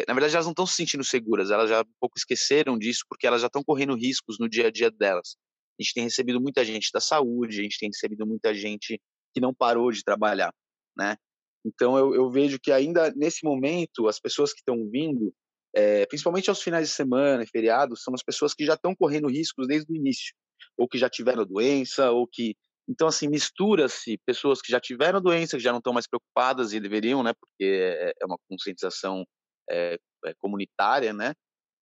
na 0.07 0.15
verdade, 0.15 0.35
elas 0.35 0.47
não 0.47 0.53
estão 0.53 0.67
se 0.67 0.75
sentindo 0.75 1.05
seguras, 1.05 1.51
elas 1.51 1.71
já 1.71 1.81
um 1.81 1.95
pouco 2.01 2.19
esqueceram 2.19 2.79
disso, 2.79 3.05
porque 3.09 3.27
elas 3.27 3.41
já 3.41 3.47
estão 3.47 3.63
correndo 3.63 3.95
riscos 3.95 4.37
no 4.39 4.49
dia 4.49 4.67
a 4.67 4.71
dia 4.71 4.91
delas. 4.91 5.37
A 5.79 5.83
gente 5.83 5.95
tem 5.95 6.05
recebido 6.05 6.41
muita 6.41 6.65
gente 6.65 6.91
da 6.93 7.01
saúde, 7.01 7.61
a 7.61 7.63
gente 7.63 7.79
tem 7.79 7.89
recebido 7.89 8.27
muita 8.27 8.55
gente 8.55 9.01
que 9.33 9.41
não 9.41 9.55
parou 9.55 9.93
de 9.93 10.03
trabalhar, 10.03 10.53
né? 10.97 11.17
Então, 11.65 11.97
eu, 11.97 12.15
eu 12.15 12.31
vejo 12.31 12.59
que 12.61 12.73
ainda 12.73 13.13
nesse 13.15 13.45
momento, 13.45 14.09
as 14.09 14.19
pessoas 14.19 14.53
que 14.53 14.61
estão 14.61 14.89
vindo, 14.91 15.33
é, 15.75 16.07
principalmente 16.07 16.49
aos 16.49 16.63
finais 16.63 16.89
de 16.89 16.95
semana 16.95 17.43
e 17.43 17.47
feriados, 17.47 18.03
são 18.03 18.15
as 18.15 18.23
pessoas 18.23 18.55
que 18.55 18.65
já 18.65 18.75
estão 18.75 18.95
correndo 18.97 19.29
riscos 19.29 19.67
desde 19.69 19.93
o 19.93 19.97
início, 19.97 20.35
ou 20.77 20.89
que 20.89 20.99
já 20.99 21.09
tiveram 21.09 21.45
doença, 21.45 22.11
ou 22.11 22.27
que 22.27 22.57
então, 22.89 23.07
assim, 23.07 23.29
mistura-se 23.29 24.19
pessoas 24.25 24.63
que 24.63 24.73
já 24.73 24.81
tiveram 24.81 25.21
doença, 25.21 25.59
que 25.59 25.63
já 25.63 25.73
não 25.73 25.79
estão 25.79 25.93
mais 25.93 26.09
preocupadas 26.09 26.73
e 26.73 26.81
deveriam, 26.81 27.23
né? 27.23 27.35
Porque 27.39 27.65
é, 27.65 28.13
é 28.19 28.27
uma 28.27 28.39
conscientização 28.49 29.27
é, 29.71 29.99
comunitária, 30.39 31.13
né? 31.13 31.35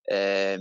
É, 0.09 0.57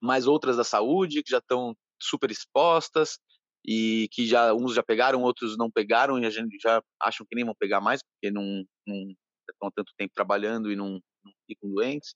mas 0.00 0.26
outras 0.26 0.56
da 0.56 0.64
saúde 0.64 1.22
que 1.22 1.30
já 1.30 1.38
estão 1.38 1.74
super 2.00 2.30
expostas 2.30 3.18
e 3.66 4.08
que 4.12 4.26
já 4.26 4.52
uns 4.52 4.74
já 4.74 4.82
pegaram, 4.82 5.22
outros 5.22 5.56
não 5.56 5.70
pegaram 5.70 6.18
e 6.18 6.26
a 6.26 6.30
gente 6.30 6.58
já 6.62 6.82
acham 7.00 7.26
que 7.28 7.34
nem 7.34 7.44
vão 7.44 7.54
pegar 7.58 7.80
mais 7.80 8.00
porque 8.02 8.30
não, 8.30 8.64
não 8.86 9.14
estão 9.50 9.70
tanto 9.74 9.92
tempo 9.96 10.12
trabalhando 10.14 10.70
e 10.70 10.76
não, 10.76 11.00
não 11.24 11.32
ficam 11.46 11.70
doentes. 11.70 12.14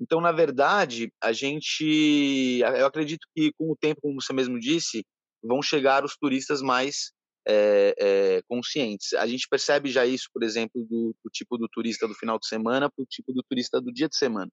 Então, 0.00 0.20
na 0.20 0.32
verdade, 0.32 1.10
a 1.22 1.32
gente, 1.32 2.60
eu 2.60 2.86
acredito 2.86 3.26
que 3.34 3.52
com 3.52 3.70
o 3.70 3.76
tempo, 3.76 4.00
como 4.00 4.20
você 4.20 4.32
mesmo 4.32 4.58
disse, 4.58 5.04
vão 5.42 5.62
chegar 5.62 6.04
os 6.04 6.16
turistas 6.16 6.60
mais 6.60 7.12
é, 7.46 7.94
é, 7.98 8.42
conscientes. 8.48 9.12
A 9.14 9.26
gente 9.26 9.48
percebe 9.48 9.90
já 9.90 10.06
isso, 10.06 10.28
por 10.32 10.42
exemplo, 10.42 10.84
do, 10.84 11.14
do 11.24 11.30
tipo 11.30 11.58
do 11.58 11.68
turista 11.68 12.06
do 12.06 12.14
final 12.14 12.38
de 12.38 12.46
semana 12.46 12.90
para 12.90 13.02
o 13.02 13.06
tipo 13.06 13.32
do 13.32 13.42
turista 13.42 13.80
do 13.80 13.92
dia 13.92 14.08
de 14.08 14.16
semana. 14.16 14.50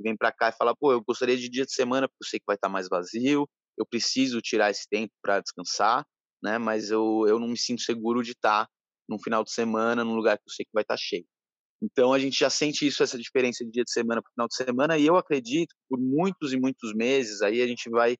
Vem 0.00 0.16
para 0.16 0.32
cá 0.32 0.48
e 0.48 0.56
fala, 0.56 0.76
pô, 0.76 0.92
eu 0.92 1.02
gostaria 1.02 1.36
de 1.36 1.48
dia 1.48 1.64
de 1.64 1.72
semana 1.72 2.08
porque 2.08 2.24
eu 2.24 2.28
sei 2.28 2.38
que 2.38 2.46
vai 2.46 2.56
estar 2.56 2.68
tá 2.68 2.72
mais 2.72 2.88
vazio, 2.88 3.48
eu 3.76 3.86
preciso 3.86 4.40
tirar 4.40 4.70
esse 4.70 4.88
tempo 4.88 5.12
para 5.22 5.40
descansar, 5.40 6.04
né? 6.42 6.58
Mas 6.58 6.90
eu, 6.90 7.24
eu 7.26 7.38
não 7.38 7.48
me 7.48 7.58
sinto 7.58 7.82
seguro 7.82 8.22
de 8.22 8.32
estar 8.32 8.66
tá 8.66 8.70
num 9.08 9.18
final 9.18 9.42
de 9.42 9.52
semana 9.52 10.04
num 10.04 10.14
lugar 10.14 10.36
que 10.38 10.44
eu 10.46 10.52
sei 10.52 10.64
que 10.64 10.72
vai 10.72 10.82
estar 10.82 10.94
tá 10.94 11.00
cheio. 11.00 11.26
Então 11.80 12.12
a 12.12 12.18
gente 12.18 12.38
já 12.38 12.50
sente 12.50 12.86
isso, 12.86 13.02
essa 13.02 13.18
diferença 13.18 13.64
de 13.64 13.70
dia 13.70 13.84
de 13.84 13.92
semana 13.92 14.20
para 14.20 14.30
final 14.32 14.48
de 14.48 14.54
semana, 14.54 14.98
e 14.98 15.06
eu 15.06 15.16
acredito 15.16 15.68
que 15.68 15.80
por 15.88 15.98
muitos 15.98 16.52
e 16.52 16.58
muitos 16.58 16.92
meses 16.94 17.40
aí 17.40 17.62
a 17.62 17.66
gente 17.66 17.88
vai 17.88 18.16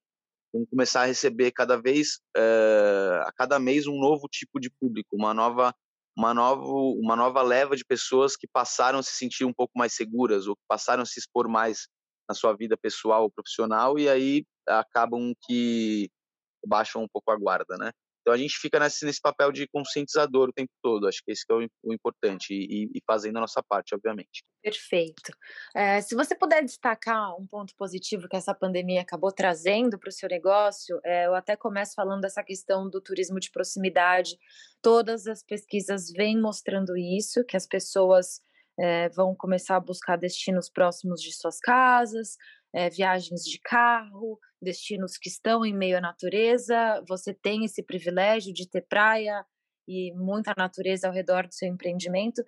começar 0.70 1.02
a 1.02 1.06
receber 1.06 1.52
cada 1.52 1.80
vez, 1.80 2.20
uh, 2.36 3.22
a 3.26 3.32
cada 3.36 3.58
mês 3.58 3.86
um 3.86 3.98
novo 3.98 4.26
tipo 4.28 4.58
de 4.58 4.70
público, 4.70 5.16
uma 5.16 5.34
nova, 5.34 5.74
uma 6.16 6.32
nova, 6.34 6.62
uma 6.62 7.14
nova 7.14 7.42
leva 7.42 7.76
de 7.76 7.84
pessoas 7.84 8.36
que 8.36 8.48
passaram 8.48 8.98
a 8.98 9.02
se 9.02 9.12
sentir 9.12 9.44
um 9.44 9.52
pouco 9.52 9.72
mais 9.76 9.94
seguras 9.94 10.46
ou 10.46 10.56
que 10.56 10.62
passaram 10.68 11.02
a 11.02 11.06
se 11.06 11.18
expor 11.18 11.48
mais 11.48 11.88
na 12.28 12.34
sua 12.34 12.54
vida 12.54 12.76
pessoal 12.76 13.22
ou 13.22 13.30
profissional 13.30 13.98
e 13.98 14.08
aí 14.08 14.44
acabam 14.66 15.32
que 15.46 16.10
baixam 16.66 17.02
um 17.02 17.08
pouco 17.08 17.30
a 17.30 17.36
guarda, 17.36 17.76
né? 17.78 17.92
Então 18.28 18.34
a 18.34 18.38
gente 18.38 18.58
fica 18.58 18.78
nesse, 18.78 19.06
nesse 19.06 19.22
papel 19.22 19.50
de 19.50 19.66
conscientizador 19.68 20.50
o 20.50 20.52
tempo 20.52 20.70
todo. 20.82 21.08
Acho 21.08 21.22
que 21.24 21.32
esse 21.32 21.46
que 21.46 21.50
é 21.50 21.56
o, 21.56 21.66
o 21.82 21.94
importante 21.94 22.52
e, 22.52 22.84
e, 22.94 23.00
fazendo 23.06 23.38
a 23.38 23.40
nossa 23.40 23.62
parte, 23.66 23.94
obviamente. 23.94 24.44
Perfeito. 24.62 25.32
É, 25.74 26.02
se 26.02 26.14
você 26.14 26.34
puder 26.34 26.62
destacar 26.62 27.34
um 27.40 27.46
ponto 27.46 27.74
positivo 27.74 28.28
que 28.28 28.36
essa 28.36 28.54
pandemia 28.54 29.00
acabou 29.00 29.32
trazendo 29.32 29.98
para 29.98 30.10
o 30.10 30.12
seu 30.12 30.28
negócio, 30.28 31.00
é, 31.02 31.24
eu 31.24 31.34
até 31.34 31.56
começo 31.56 31.94
falando 31.94 32.20
dessa 32.20 32.44
questão 32.44 32.90
do 32.90 33.00
turismo 33.00 33.40
de 33.40 33.50
proximidade. 33.50 34.36
Todas 34.82 35.26
as 35.26 35.42
pesquisas 35.42 36.12
vêm 36.12 36.38
mostrando 36.38 36.98
isso, 36.98 37.42
que 37.46 37.56
as 37.56 37.66
pessoas 37.66 38.42
é, 38.78 39.08
vão 39.08 39.34
começar 39.34 39.76
a 39.76 39.80
buscar 39.80 40.16
destinos 40.16 40.68
próximos 40.68 41.22
de 41.22 41.32
suas 41.32 41.58
casas, 41.58 42.36
é, 42.74 42.90
viagens 42.90 43.42
de 43.42 43.58
carro, 43.60 44.38
destinos 44.60 45.16
que 45.16 45.28
estão 45.28 45.64
em 45.64 45.76
meio 45.76 45.98
à 45.98 46.00
natureza. 46.00 47.02
Você 47.08 47.32
tem 47.34 47.64
esse 47.64 47.82
privilégio 47.82 48.52
de 48.52 48.68
ter 48.68 48.82
praia 48.82 49.44
e 49.86 50.12
muita 50.14 50.52
natureza 50.56 51.08
ao 51.08 51.14
redor 51.14 51.46
do 51.46 51.54
seu 51.54 51.68
empreendimento. 51.68 52.42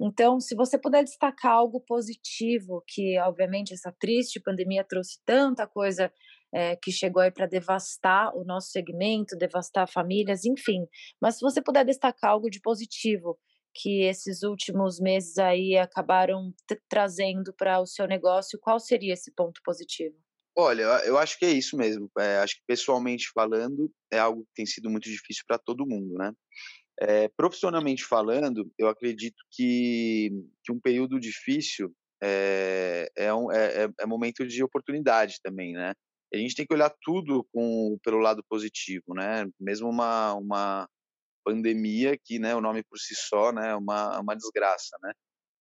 Então, 0.00 0.40
se 0.40 0.54
você 0.54 0.78
puder 0.78 1.04
destacar 1.04 1.52
algo 1.52 1.80
positivo, 1.80 2.82
que 2.88 3.18
obviamente 3.20 3.74
essa 3.74 3.92
triste 3.92 4.40
pandemia 4.40 4.82
trouxe 4.82 5.20
tanta 5.26 5.66
coisa 5.66 6.10
é, 6.52 6.74
que 6.74 6.90
chegou 6.90 7.22
aí 7.22 7.30
para 7.30 7.46
devastar 7.46 8.34
o 8.34 8.42
nosso 8.42 8.70
segmento, 8.70 9.36
devastar 9.36 9.86
famílias, 9.86 10.44
enfim. 10.44 10.86
Mas 11.20 11.36
se 11.36 11.42
você 11.42 11.62
puder 11.62 11.84
destacar 11.84 12.30
algo 12.30 12.48
de 12.48 12.60
positivo 12.60 13.38
que 13.74 14.02
esses 14.02 14.42
últimos 14.42 14.98
meses 15.00 15.38
aí 15.38 15.76
acabaram 15.76 16.52
trazendo 16.88 17.52
para 17.54 17.80
o 17.80 17.86
seu 17.86 18.06
negócio, 18.06 18.58
qual 18.60 18.78
seria 18.78 19.14
esse 19.14 19.32
ponto 19.34 19.60
positivo? 19.64 20.16
Olha, 20.56 20.82
eu 21.04 21.16
acho 21.16 21.38
que 21.38 21.44
é 21.44 21.50
isso 21.50 21.76
mesmo. 21.76 22.10
É, 22.18 22.38
acho 22.38 22.56
que 22.56 22.62
pessoalmente 22.66 23.30
falando, 23.32 23.90
é 24.12 24.18
algo 24.18 24.42
que 24.42 24.52
tem 24.54 24.66
sido 24.66 24.90
muito 24.90 25.04
difícil 25.08 25.44
para 25.46 25.58
todo 25.58 25.86
mundo, 25.86 26.14
né? 26.18 26.32
É, 27.00 27.28
profissionalmente 27.28 28.04
falando, 28.04 28.70
eu 28.78 28.88
acredito 28.88 29.42
que, 29.50 30.30
que 30.62 30.70
um 30.70 30.78
período 30.78 31.18
difícil 31.18 31.94
é, 32.22 33.10
é, 33.16 33.32
um, 33.32 33.50
é, 33.50 33.84
é, 33.84 33.88
é 34.00 34.06
momento 34.06 34.46
de 34.46 34.62
oportunidade 34.62 35.38
também, 35.42 35.72
né? 35.72 35.94
A 36.32 36.36
gente 36.36 36.54
tem 36.54 36.66
que 36.66 36.74
olhar 36.74 36.92
tudo 37.02 37.46
com, 37.52 37.98
pelo 38.04 38.18
lado 38.18 38.44
positivo, 38.48 39.14
né? 39.14 39.46
Mesmo 39.58 39.88
uma, 39.88 40.34
uma, 40.34 40.88
pandemia 41.44 42.18
que, 42.22 42.38
né, 42.38 42.54
o 42.54 42.60
nome 42.60 42.82
por 42.82 42.98
si 42.98 43.14
só, 43.14 43.52
né, 43.52 43.70
é 43.70 43.76
uma, 43.76 44.20
uma 44.20 44.34
desgraça, 44.34 44.96
né? 45.02 45.12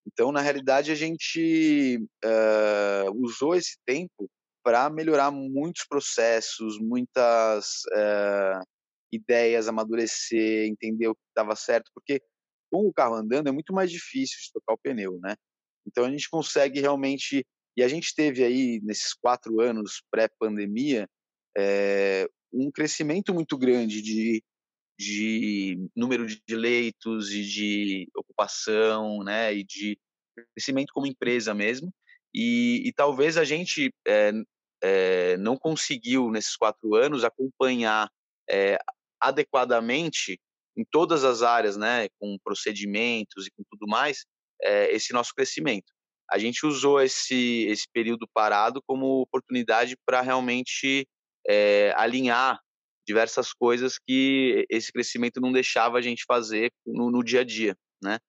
Então, 0.08 0.32
na 0.32 0.42
realidade, 0.42 0.92
a 0.92 0.96
gente 0.96 2.04
uh, 2.26 3.12
usou 3.16 3.56
esse 3.56 3.78
tempo 3.86 4.30
para 4.64 4.90
melhorar 4.90 5.32
muitos 5.32 5.86
processos, 5.88 6.80
muitas 6.80 7.82
uh, 7.94 8.64
ideias, 9.12 9.68
amadurecer, 9.68 10.68
entender 10.68 11.08
o 11.08 11.16
que 11.16 11.22
estava 11.30 11.56
certo, 11.56 11.92
porque 11.94 12.22
com 12.72 12.88
o 12.88 12.94
carro 12.94 13.16
andando 13.16 13.50
é 13.50 13.52
muito 13.52 13.74
mais 13.74 13.92
difícil 13.92 14.38
de 14.40 14.52
trocar 14.54 14.74
o 14.74 14.78
pneu, 14.78 15.20
né? 15.22 15.36
Então 15.88 16.06
a 16.06 16.12
gente 16.12 16.30
consegue 16.30 16.80
realmente 16.80 17.46
e 17.76 17.84
a 17.84 17.88
gente 17.88 18.14
teve 18.14 18.44
aí 18.44 18.80
nesses 18.84 19.14
quatro 19.14 19.62
anos 19.62 20.04
pré-pandemia 20.12 21.08
é, 21.58 22.28
um 22.52 22.70
crescimento 22.72 23.34
muito 23.34 23.58
grande 23.58 24.02
de 24.02 24.44
de 25.00 25.90
número 25.96 26.28
de 26.28 26.56
leitos 26.56 27.32
e 27.32 27.42
de 27.42 28.10
ocupação, 28.14 29.24
né, 29.24 29.54
e 29.54 29.64
de 29.64 29.98
crescimento 30.54 30.92
como 30.94 31.08
empresa 31.08 31.54
mesmo. 31.54 31.90
E, 32.36 32.84
e 32.86 32.92
talvez 32.92 33.38
a 33.38 33.46
gente 33.46 33.94
é, 34.06 34.32
é, 34.84 35.38
não 35.38 35.58
conseguiu 35.58 36.30
nesses 36.30 36.58
quatro 36.58 36.96
anos 36.96 37.24
acompanhar 37.24 38.12
é, 38.50 38.78
adequadamente 39.22 40.38
em 40.78 40.84
todas 40.84 41.24
as 41.24 41.44
áreas, 41.44 41.78
né, 41.78 42.10
com 42.20 42.38
procedimentos 42.44 43.48
e 43.48 43.52
com 43.52 43.64
tudo 43.72 43.88
mais, 43.88 44.26
esse 44.62 45.14
nosso 45.14 45.34
crescimento. 45.34 45.94
A 46.30 46.38
gente 46.38 46.66
usou 46.66 47.02
esse 47.02 47.66
esse 47.70 47.88
período 47.94 48.28
parado 48.34 48.82
como 48.86 49.22
oportunidade 49.22 49.96
para 50.06 50.20
realmente 50.20 51.08
alinhar 51.96 52.60
diversas 53.10 53.52
coisas 53.52 53.98
que 53.98 54.68
esse 54.70 54.92
crescimento 54.92 55.42
não 55.42 55.52
deixava 55.52 55.98
a 55.98 56.02
gente 56.02 56.24
fazer 56.28 56.72
no, 56.86 57.10
no 57.10 57.24
dia 57.24 57.42
a 57.42 57.44
dia, 57.44 57.76
né? 58.04 58.20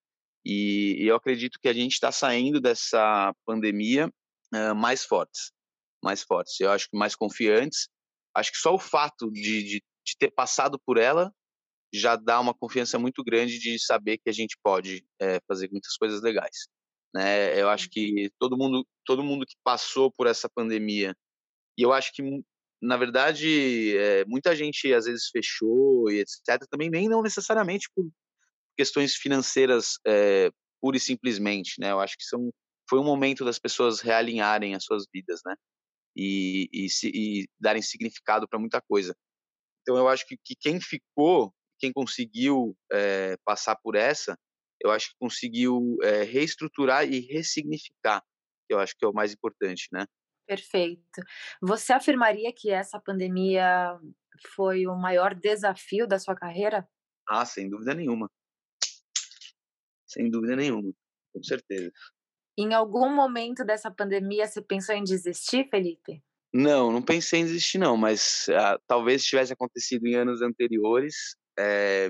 E, 0.43 1.03
e, 1.03 1.05
eu 1.05 1.15
acredito 1.15 1.59
que 1.61 1.67
a 1.67 1.73
gente 1.73 1.93
está 1.93 2.11
saindo 2.11 2.59
dessa 2.59 3.31
pandemia 3.45 4.07
uh, 4.07 4.75
mais 4.75 5.05
fortes, 5.05 5.51
mais 6.03 6.23
fortes. 6.23 6.59
Eu 6.59 6.71
acho 6.71 6.89
que 6.89 6.97
mais 6.97 7.15
confiantes. 7.15 7.87
Acho 8.35 8.51
que 8.51 8.57
só 8.57 8.73
o 8.73 8.79
fato 8.79 9.29
de, 9.29 9.61
de, 9.61 9.83
de, 10.03 10.17
ter 10.17 10.31
passado 10.31 10.79
por 10.83 10.97
ela 10.97 11.31
já 11.93 12.15
dá 12.15 12.39
uma 12.39 12.55
confiança 12.55 12.97
muito 12.97 13.23
grande 13.23 13.59
de 13.59 13.77
saber 13.77 14.17
que 14.17 14.31
a 14.31 14.33
gente 14.33 14.57
pode 14.63 15.05
é, 15.21 15.39
fazer 15.47 15.69
muitas 15.71 15.95
coisas 15.95 16.23
legais. 16.23 16.67
Né? 17.13 17.61
Eu 17.61 17.69
acho 17.69 17.87
que 17.87 18.31
todo 18.39 18.57
mundo, 18.57 18.83
todo 19.05 19.23
mundo 19.23 19.45
que 19.45 19.55
passou 19.63 20.11
por 20.11 20.25
essa 20.25 20.49
pandemia 20.49 21.13
e 21.77 21.83
eu 21.83 21.93
acho 21.93 22.11
que 22.13 22.23
na 22.81 22.97
verdade, 22.97 23.95
é, 23.97 24.25
muita 24.25 24.55
gente 24.55 24.91
às 24.93 25.05
vezes 25.05 25.29
fechou 25.29 26.09
e 26.09 26.19
etc. 26.19 26.67
Também 26.69 26.89
nem 26.89 27.07
não 27.07 27.21
necessariamente 27.21 27.87
por 27.95 28.09
questões 28.75 29.15
financeiras 29.15 29.99
é, 30.05 30.49
pura 30.81 30.97
e 30.97 30.99
simplesmente, 30.99 31.75
né? 31.79 31.91
Eu 31.91 31.99
acho 31.99 32.17
que 32.17 32.23
são, 32.23 32.51
foi 32.89 32.99
um 32.99 33.03
momento 33.03 33.45
das 33.45 33.59
pessoas 33.59 33.99
realinharem 34.01 34.73
as 34.73 34.83
suas 34.83 35.05
vidas, 35.13 35.41
né? 35.45 35.55
E, 36.17 36.67
e, 36.73 36.87
e 37.05 37.47
darem 37.59 37.81
significado 37.81 38.47
para 38.47 38.59
muita 38.59 38.81
coisa. 38.81 39.15
Então, 39.81 39.97
eu 39.97 40.07
acho 40.07 40.25
que, 40.25 40.35
que 40.43 40.55
quem 40.55 40.81
ficou, 40.81 41.53
quem 41.79 41.93
conseguiu 41.93 42.75
é, 42.91 43.37
passar 43.45 43.75
por 43.75 43.95
essa, 43.95 44.37
eu 44.83 44.91
acho 44.91 45.09
que 45.09 45.15
conseguiu 45.19 45.97
é, 46.01 46.23
reestruturar 46.23 47.07
e 47.07 47.19
ressignificar, 47.19 48.21
que 48.67 48.73
eu 48.73 48.79
acho 48.79 48.95
que 48.97 49.05
é 49.05 49.07
o 49.07 49.13
mais 49.13 49.31
importante, 49.31 49.87
né? 49.91 50.05
Perfeito. 50.51 51.21
Você 51.61 51.93
afirmaria 51.93 52.51
que 52.53 52.69
essa 52.69 52.99
pandemia 52.99 53.97
foi 54.53 54.85
o 54.85 54.97
maior 54.97 55.33
desafio 55.33 56.05
da 56.05 56.19
sua 56.19 56.35
carreira? 56.35 56.85
Ah, 57.25 57.45
sem 57.45 57.69
dúvida 57.69 57.93
nenhuma. 57.93 58.29
Sem 60.05 60.29
dúvida 60.29 60.57
nenhuma, 60.57 60.91
com 61.33 61.41
certeza. 61.41 61.89
Em 62.57 62.73
algum 62.73 63.15
momento 63.15 63.63
dessa 63.63 63.89
pandemia 63.89 64.45
você 64.45 64.61
pensou 64.61 64.93
em 64.93 65.05
desistir, 65.05 65.69
Felipe? 65.69 66.21
Não, 66.53 66.91
não 66.91 67.01
pensei 67.01 67.39
em 67.39 67.45
desistir 67.45 67.77
não, 67.77 67.95
mas 67.95 68.49
ah, 68.49 68.77
talvez 68.85 69.23
tivesse 69.23 69.53
acontecido 69.53 70.05
em 70.05 70.15
anos 70.15 70.41
anteriores, 70.41 71.37
é, 71.57 72.09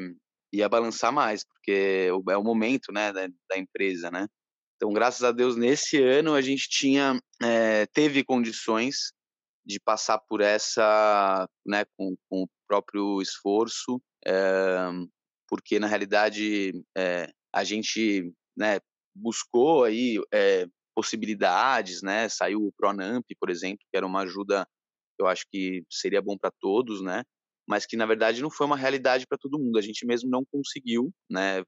ia 0.52 0.68
balançar 0.68 1.14
mais, 1.14 1.44
porque 1.44 2.10
é 2.10 2.38
o 2.38 2.44
momento, 2.44 2.92
né, 2.92 3.14
da, 3.14 3.28
da 3.28 3.56
empresa, 3.56 4.10
né? 4.10 4.26
Então, 4.82 4.92
graças 4.92 5.24
a 5.24 5.32
Deus, 5.32 5.56
nesse 5.56 6.02
ano 6.02 6.34
a 6.34 6.42
gente 6.42 6.68
tinha 6.68 7.22
é, 7.40 7.86
teve 7.94 8.24
condições 8.24 9.14
de 9.64 9.80
passar 9.80 10.18
por 10.18 10.42
essa, 10.42 11.48
né, 11.64 11.86
com, 11.96 12.16
com 12.28 12.42
o 12.46 12.48
próprio 12.68 13.22
esforço, 13.22 14.02
é, 14.26 14.90
porque 15.48 15.78
na 15.78 15.86
realidade 15.86 16.84
é, 16.98 17.32
a 17.54 17.64
gente, 17.64 18.34
né, 18.58 18.80
buscou 19.16 19.84
aí 19.84 20.18
possibilidades, 20.96 22.02
né, 22.02 22.28
saiu 22.28 22.66
o 22.66 22.74
Pronamp, 22.76 23.24
por 23.40 23.52
exemplo, 23.52 23.86
que 23.88 23.96
era 23.96 24.08
uma 24.08 24.22
ajuda 24.22 24.68
eu 25.20 25.28
acho 25.28 25.46
que 25.52 25.84
seria 25.92 26.24
bom 26.24 26.36
para 26.36 26.50
todos, 26.60 27.04
né? 27.04 27.22
Mas 27.70 27.86
que 27.86 27.96
na 27.96 28.08
verdade 28.08 28.42
não 28.42 28.50
foi 28.50 28.66
uma 28.66 28.76
realidade 28.76 29.28
para 29.28 29.38
todo 29.38 29.60
mundo. 29.60 29.78
A 29.78 29.82
gente 29.82 30.04
mesmo 30.04 30.28
não 30.28 30.44
conseguiu, 30.52 31.14
né? 31.30 31.64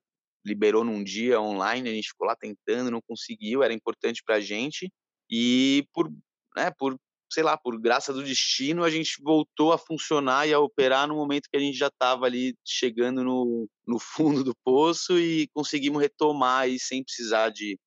Liberou 0.46 0.84
num 0.84 1.04
dia 1.04 1.40
online, 1.40 1.90
a 1.90 1.94
gente 1.94 2.10
ficou 2.10 2.28
lá 2.28 2.36
tentando, 2.36 2.92
não 2.92 3.02
conseguiu, 3.02 3.64
era 3.64 3.74
importante 3.74 4.22
para 4.26 4.36
a 4.36 4.42
gente 4.42 4.92
e 5.30 5.88
por, 5.94 6.12
né, 6.56 6.72
por 6.78 6.98
sei 7.34 7.42
lá, 7.42 7.58
por 7.58 7.80
graça 7.80 8.14
do 8.14 8.24
destino, 8.24 8.84
a 8.84 8.92
gente 8.92 9.20
voltou 9.22 9.74
a 9.74 9.78
funcionar 9.78 10.48
e 10.48 10.54
a 10.54 10.60
operar 10.60 11.08
no 11.08 11.16
momento 11.16 11.50
que 11.50 11.58
a 11.58 11.60
gente 11.60 11.76
já 11.76 11.88
estava 11.88 12.28
ali 12.28 12.56
chegando 12.64 13.24
no, 13.24 13.68
no 13.88 13.98
fundo 13.98 14.44
do 14.44 14.56
poço 14.64 15.18
e 15.18 15.48
conseguimos 15.48 16.00
retomar 16.00 16.62
aí 16.62 16.80
sem 16.80 17.04
precisar 17.04 17.50
de, 17.50 17.80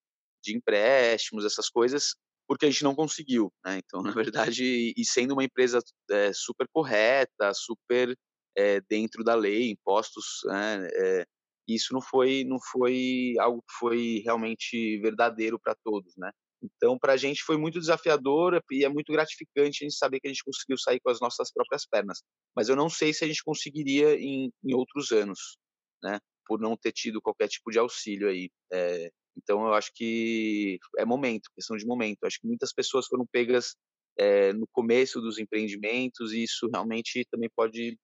de 0.42 0.56
empréstimos, 0.56 1.44
essas 1.44 1.70
coisas, 1.70 2.16
porque 2.48 2.66
a 2.66 2.70
gente 2.70 2.82
não 2.82 2.94
conseguiu, 2.94 3.52
né? 3.64 3.78
Então, 3.78 4.02
na 4.02 4.10
verdade, 4.10 4.92
e 4.96 5.04
sendo 5.04 5.32
uma 5.32 5.44
empresa 5.44 5.78
é, 6.10 6.32
super 6.32 6.66
correta, 6.72 7.54
super 7.54 8.16
é, 8.56 8.80
dentro 8.80 9.22
da 9.22 9.36
lei, 9.36 9.70
impostos, 9.70 10.40
né? 10.46 10.88
É, 10.92 11.26
isso 11.74 11.92
não 11.92 12.00
foi 12.00 12.44
não 12.44 12.58
foi 12.72 13.34
algo 13.38 13.60
que 13.62 13.74
foi 13.78 14.22
realmente 14.24 14.98
verdadeiro 15.00 15.58
para 15.58 15.74
todos, 15.84 16.14
né? 16.16 16.30
Então, 16.62 16.98
para 16.98 17.12
a 17.12 17.16
gente 17.16 17.42
foi 17.44 17.56
muito 17.56 17.78
desafiador 17.78 18.60
e 18.70 18.84
é 18.84 18.88
muito 18.88 19.12
gratificante 19.12 19.84
a 19.84 19.88
gente 19.88 19.96
saber 19.96 20.20
que 20.20 20.26
a 20.26 20.30
gente 20.30 20.44
conseguiu 20.44 20.78
sair 20.78 21.00
com 21.00 21.10
as 21.10 21.20
nossas 21.20 21.52
próprias 21.52 21.86
pernas. 21.86 22.22
Mas 22.54 22.68
eu 22.68 22.76
não 22.76 22.88
sei 22.88 23.12
se 23.12 23.24
a 23.24 23.28
gente 23.28 23.44
conseguiria 23.44 24.14
em, 24.18 24.50
em 24.64 24.74
outros 24.74 25.12
anos, 25.12 25.58
né? 26.02 26.18
Por 26.46 26.60
não 26.60 26.76
ter 26.76 26.92
tido 26.92 27.20
qualquer 27.20 27.48
tipo 27.48 27.70
de 27.70 27.78
auxílio 27.78 28.28
aí. 28.28 28.50
É, 28.72 29.10
então, 29.36 29.66
eu 29.66 29.74
acho 29.74 29.90
que 29.94 30.78
é 30.96 31.04
momento, 31.04 31.50
questão 31.54 31.76
de 31.76 31.86
momento. 31.86 32.18
Eu 32.22 32.26
acho 32.26 32.40
que 32.40 32.46
muitas 32.46 32.72
pessoas 32.72 33.06
foram 33.06 33.26
pegas 33.30 33.76
é, 34.18 34.52
no 34.52 34.66
começo 34.72 35.20
dos 35.20 35.38
empreendimentos 35.38 36.32
e 36.32 36.42
isso 36.42 36.68
realmente 36.72 37.24
também 37.30 37.50
pode 37.54 37.98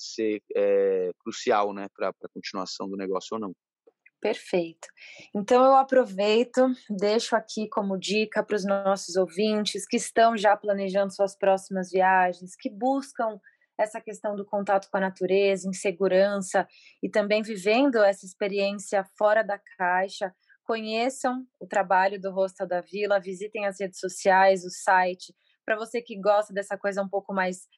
ser 0.00 0.42
é, 0.56 1.10
crucial, 1.18 1.72
né, 1.72 1.86
para 1.94 2.08
a 2.08 2.28
continuação 2.32 2.88
do 2.88 2.96
negócio 2.96 3.34
ou 3.34 3.40
não. 3.40 3.52
Perfeito. 4.20 4.88
Então 5.34 5.64
eu 5.64 5.76
aproveito, 5.76 6.66
deixo 6.90 7.36
aqui 7.36 7.68
como 7.68 7.96
dica 7.96 8.42
para 8.42 8.56
os 8.56 8.64
nossos 8.64 9.14
ouvintes 9.14 9.86
que 9.86 9.96
estão 9.96 10.36
já 10.36 10.56
planejando 10.56 11.14
suas 11.14 11.36
próximas 11.36 11.90
viagens, 11.90 12.56
que 12.56 12.68
buscam 12.68 13.38
essa 13.78 14.00
questão 14.00 14.34
do 14.34 14.44
contato 14.44 14.88
com 14.90 14.96
a 14.96 15.00
natureza, 15.00 15.68
em 15.68 15.72
segurança 15.72 16.66
e 17.00 17.08
também 17.08 17.42
vivendo 17.42 18.02
essa 18.02 18.26
experiência 18.26 19.04
fora 19.16 19.44
da 19.44 19.60
caixa. 19.76 20.34
Conheçam 20.64 21.46
o 21.60 21.66
trabalho 21.66 22.20
do 22.20 22.32
Hostel 22.32 22.66
da 22.66 22.80
Vila, 22.80 23.20
visitem 23.20 23.66
as 23.66 23.78
redes 23.80 24.00
sociais, 24.00 24.64
o 24.64 24.70
site. 24.70 25.32
Para 25.64 25.76
você 25.76 26.02
que 26.02 26.20
gosta 26.20 26.52
dessa 26.52 26.76
coisa 26.76 27.02
um 27.02 27.08
pouco 27.08 27.32
mais 27.32 27.68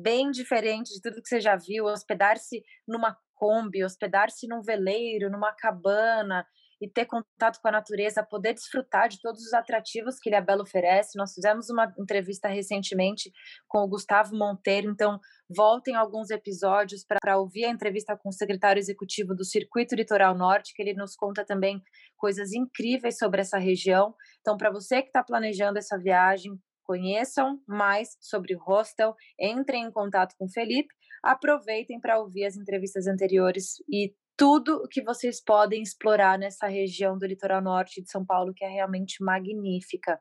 bem 0.00 0.30
diferente 0.30 0.94
de 0.94 1.00
tudo 1.00 1.20
que 1.22 1.28
você 1.28 1.40
já 1.40 1.56
viu, 1.56 1.84
hospedar-se 1.86 2.62
numa 2.86 3.16
Kombi, 3.34 3.84
hospedar-se 3.84 4.46
num 4.46 4.62
veleiro, 4.62 5.28
numa 5.28 5.52
cabana 5.52 6.46
e 6.80 6.88
ter 6.88 7.06
contato 7.06 7.60
com 7.60 7.68
a 7.68 7.72
natureza, 7.72 8.26
poder 8.28 8.54
desfrutar 8.54 9.08
de 9.08 9.20
todos 9.20 9.40
os 9.40 9.52
atrativos 9.52 10.18
que 10.20 10.28
Ilhabela 10.28 10.62
oferece. 10.62 11.16
Nós 11.16 11.32
fizemos 11.32 11.70
uma 11.70 11.92
entrevista 11.98 12.48
recentemente 12.48 13.30
com 13.68 13.78
o 13.84 13.88
Gustavo 13.88 14.36
Monteiro, 14.36 14.90
então 14.90 15.18
voltem 15.48 15.94
alguns 15.94 16.30
episódios 16.30 17.04
para 17.04 17.38
ouvir 17.38 17.66
a 17.66 17.70
entrevista 17.70 18.16
com 18.16 18.30
o 18.30 18.32
secretário 18.32 18.80
executivo 18.80 19.34
do 19.34 19.44
Circuito 19.44 19.94
Litoral 19.94 20.36
Norte, 20.36 20.72
que 20.74 20.82
ele 20.82 20.94
nos 20.94 21.14
conta 21.14 21.44
também 21.44 21.80
coisas 22.16 22.52
incríveis 22.52 23.16
sobre 23.16 23.40
essa 23.40 23.58
região. 23.58 24.12
Então, 24.40 24.56
para 24.56 24.72
você 24.72 25.02
que 25.02 25.08
está 25.08 25.22
planejando 25.22 25.78
essa 25.78 25.96
viagem, 25.96 26.52
conheçam 26.84 27.60
mais 27.66 28.16
sobre 28.20 28.54
o 28.54 28.58
hostel, 28.58 29.14
entrem 29.38 29.84
em 29.84 29.90
contato 29.90 30.34
com 30.36 30.46
o 30.46 30.50
Felipe 30.50 30.92
aproveitem 31.22 32.00
para 32.00 32.18
ouvir 32.18 32.44
as 32.44 32.56
entrevistas 32.56 33.06
anteriores 33.06 33.76
e 33.88 34.12
tudo 34.36 34.88
que 34.90 35.02
vocês 35.02 35.40
podem 35.40 35.82
explorar 35.82 36.38
nessa 36.38 36.66
região 36.66 37.16
do 37.16 37.26
litoral 37.26 37.62
norte 37.62 38.02
de 38.02 38.10
São 38.10 38.24
Paulo, 38.24 38.52
que 38.52 38.64
é 38.64 38.68
realmente 38.68 39.22
magnífica. 39.22 40.18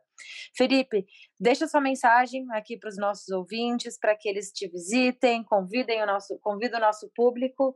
Felipe, 0.56 1.06
deixa 1.40 1.68
sua 1.68 1.82
mensagem 1.82 2.46
aqui 2.52 2.78
para 2.78 2.90
os 2.90 2.98
nossos 2.98 3.30
ouvintes, 3.30 3.98
para 3.98 4.16
que 4.16 4.30
eles 4.30 4.52
te 4.52 4.68
visitem, 4.68 5.44
convidem 5.44 6.04
o 6.04 6.06
nosso, 6.06 6.38
convida 6.40 6.78
o 6.78 6.82
nosso 6.82 7.10
público. 7.16 7.74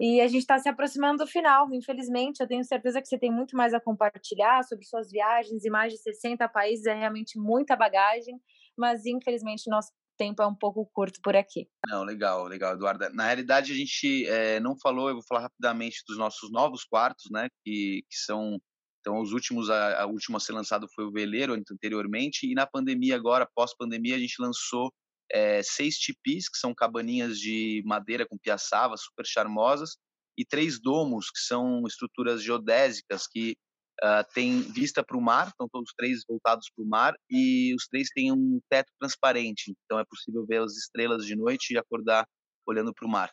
E 0.00 0.20
a 0.20 0.26
gente 0.26 0.40
está 0.40 0.58
se 0.58 0.68
aproximando 0.68 1.24
do 1.24 1.26
final, 1.26 1.72
infelizmente. 1.72 2.40
Eu 2.40 2.48
tenho 2.48 2.64
certeza 2.64 3.00
que 3.00 3.08
você 3.08 3.18
tem 3.18 3.30
muito 3.30 3.56
mais 3.56 3.72
a 3.72 3.80
compartilhar 3.80 4.64
sobre 4.64 4.84
suas 4.84 5.10
viagens 5.10 5.64
e 5.64 5.70
mais 5.70 5.92
de 5.92 5.98
60 5.98 6.48
países, 6.48 6.86
é 6.86 6.94
realmente 6.94 7.38
muita 7.38 7.76
bagagem, 7.76 8.40
mas 8.76 9.06
infelizmente 9.06 9.70
nosso 9.70 9.90
tempo 10.16 10.42
é 10.42 10.46
um 10.46 10.54
pouco 10.54 10.88
curto 10.92 11.20
por 11.22 11.36
aqui. 11.36 11.68
Não, 11.88 12.04
legal, 12.04 12.44
legal, 12.44 12.74
Eduarda. 12.74 13.10
Na 13.10 13.26
realidade, 13.26 13.72
a 13.72 13.76
gente 13.76 14.26
é, 14.26 14.60
não 14.60 14.76
falou, 14.78 15.08
eu 15.08 15.14
vou 15.14 15.24
falar 15.28 15.42
rapidamente 15.42 16.02
dos 16.06 16.16
nossos 16.16 16.50
novos 16.52 16.84
quartos, 16.84 17.26
né, 17.30 17.48
que, 17.64 18.02
que 18.08 18.16
são 18.16 18.58
então, 19.00 19.20
os 19.20 19.32
últimos, 19.32 19.68
a, 19.68 20.00
a 20.00 20.06
última 20.06 20.38
a 20.38 20.40
ser 20.40 20.54
lançado 20.54 20.88
foi 20.94 21.04
o 21.04 21.12
Veleiro 21.12 21.52
anteriormente, 21.52 22.50
e 22.50 22.54
na 22.54 22.66
pandemia 22.66 23.14
agora, 23.14 23.46
pós-pandemia, 23.54 24.16
a 24.16 24.18
gente 24.18 24.40
lançou 24.40 24.90
é, 25.30 25.62
seis 25.62 25.96
tipis, 25.96 26.48
que 26.48 26.58
são 26.58 26.74
cabaninhas 26.74 27.38
de 27.38 27.82
madeira 27.84 28.26
com 28.26 28.38
piaçava, 28.38 28.96
super 28.96 29.26
charmosas, 29.26 29.96
e 30.36 30.44
três 30.44 30.80
domos, 30.80 31.30
que 31.30 31.38
são 31.38 31.82
estruturas 31.86 32.42
geodésicas 32.42 33.26
que 33.26 33.56
Uh, 34.02 34.26
tem 34.34 34.60
vista 34.60 35.04
para 35.04 35.16
o 35.16 35.20
mar, 35.20 35.46
estão 35.46 35.68
todos 35.68 35.94
três 35.96 36.24
voltados 36.28 36.68
para 36.74 36.84
o 36.84 36.88
mar, 36.88 37.14
e 37.30 37.72
os 37.76 37.86
três 37.86 38.08
têm 38.08 38.32
um 38.32 38.60
teto 38.68 38.90
transparente, 38.98 39.72
então 39.84 40.00
é 40.00 40.04
possível 40.04 40.44
ver 40.44 40.62
as 40.62 40.76
estrelas 40.76 41.24
de 41.24 41.36
noite 41.36 41.72
e 41.72 41.78
acordar 41.78 42.26
olhando 42.66 42.92
para 42.92 43.06
o 43.06 43.08
mar. 43.08 43.32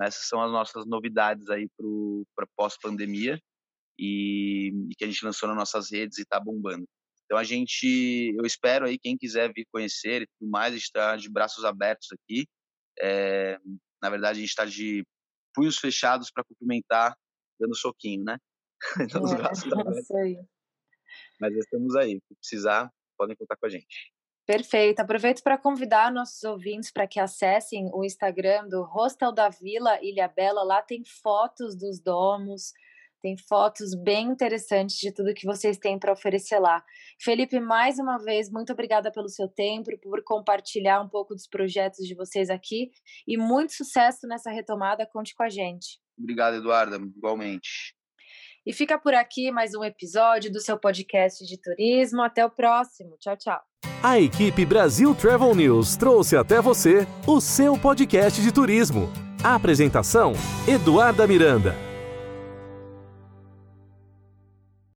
Essas 0.00 0.28
são 0.28 0.42
as 0.42 0.50
nossas 0.50 0.84
novidades 0.86 1.48
aí 1.48 1.66
para 2.36 2.46
pós-pandemia 2.56 3.40
e, 3.98 4.70
e, 4.90 4.94
que 4.96 5.04
a 5.04 5.06
gente 5.06 5.24
lançou 5.24 5.48
nas 5.48 5.56
nossas 5.56 5.90
redes 5.90 6.18
e 6.18 6.22
está 6.22 6.38
bombando. 6.38 6.86
Então 7.32 7.40
a 7.40 7.44
gente, 7.44 8.34
eu 8.36 8.44
espero 8.44 8.84
aí 8.84 8.98
quem 8.98 9.16
quiser 9.16 9.50
vir 9.54 9.66
conhecer 9.72 10.20
e 10.20 10.26
tudo 10.26 10.50
mais, 10.50 10.66
a 10.66 10.76
gente 10.76 10.84
está 10.84 11.16
de 11.16 11.30
braços 11.30 11.64
abertos 11.64 12.08
aqui. 12.12 12.46
É, 13.00 13.58
na 14.02 14.10
verdade 14.10 14.38
a 14.38 14.40
gente 14.42 14.50
está 14.50 14.66
de 14.66 15.02
punhos 15.54 15.78
fechados 15.78 16.30
para 16.30 16.44
cumprimentar, 16.44 17.16
dando 17.58 17.74
soquinho, 17.74 18.22
né? 18.22 18.36
então, 19.00 19.22
os 19.22 19.32
braços 19.32 19.64
é, 20.12 20.44
Mas 21.40 21.56
estamos 21.56 21.96
aí. 21.96 22.20
Se 22.28 22.34
precisar, 22.34 22.92
podem 23.16 23.34
contar 23.34 23.56
com 23.56 23.64
a 23.64 23.70
gente. 23.70 24.12
Perfeito. 24.44 25.00
Aproveito 25.00 25.42
para 25.42 25.56
convidar 25.56 26.12
nossos 26.12 26.42
ouvintes 26.42 26.92
para 26.92 27.06
que 27.06 27.18
acessem 27.18 27.88
o 27.94 28.04
Instagram 28.04 28.68
do 28.68 28.82
Hostel 28.82 29.32
da 29.32 29.48
Vila 29.48 29.98
Ilha 30.04 30.28
Bela. 30.28 30.62
Lá 30.62 30.82
tem 30.82 31.02
fotos 31.02 31.74
dos 31.74 31.98
domos, 31.98 32.74
tem 33.22 33.36
fotos 33.48 33.94
bem 33.94 34.26
interessantes 34.26 34.96
de 34.96 35.12
tudo 35.12 35.32
que 35.32 35.46
vocês 35.46 35.78
têm 35.78 35.98
para 35.98 36.12
oferecer 36.12 36.58
lá. 36.58 36.84
Felipe, 37.20 37.60
mais 37.60 37.98
uma 37.98 38.18
vez, 38.18 38.50
muito 38.50 38.72
obrigada 38.72 39.12
pelo 39.12 39.28
seu 39.28 39.48
tempo, 39.48 39.90
por 40.02 40.22
compartilhar 40.24 41.00
um 41.00 41.08
pouco 41.08 41.34
dos 41.34 41.46
projetos 41.46 42.06
de 42.06 42.14
vocês 42.14 42.50
aqui 42.50 42.90
e 43.26 43.36
muito 43.38 43.72
sucesso 43.72 44.26
nessa 44.26 44.50
retomada. 44.50 45.06
Conte 45.06 45.34
com 45.34 45.44
a 45.44 45.48
gente. 45.48 46.00
Obrigado, 46.18 46.56
Eduarda. 46.56 46.96
Igualmente. 46.96 47.94
E 48.66 48.72
fica 48.72 48.98
por 48.98 49.14
aqui 49.14 49.50
mais 49.50 49.74
um 49.74 49.82
episódio 49.82 50.50
do 50.50 50.60
seu 50.60 50.78
podcast 50.78 51.44
de 51.44 51.60
turismo. 51.60 52.22
Até 52.22 52.44
o 52.44 52.50
próximo. 52.50 53.16
Tchau, 53.18 53.36
tchau. 53.36 53.60
A 54.02 54.20
equipe 54.20 54.64
Brasil 54.64 55.14
Travel 55.14 55.54
News 55.54 55.96
trouxe 55.96 56.36
até 56.36 56.60
você 56.60 57.06
o 57.26 57.40
seu 57.40 57.78
podcast 57.78 58.40
de 58.40 58.52
turismo. 58.52 59.08
A 59.42 59.54
apresentação: 59.54 60.32
Eduarda 60.66 61.26
Miranda. 61.26 61.91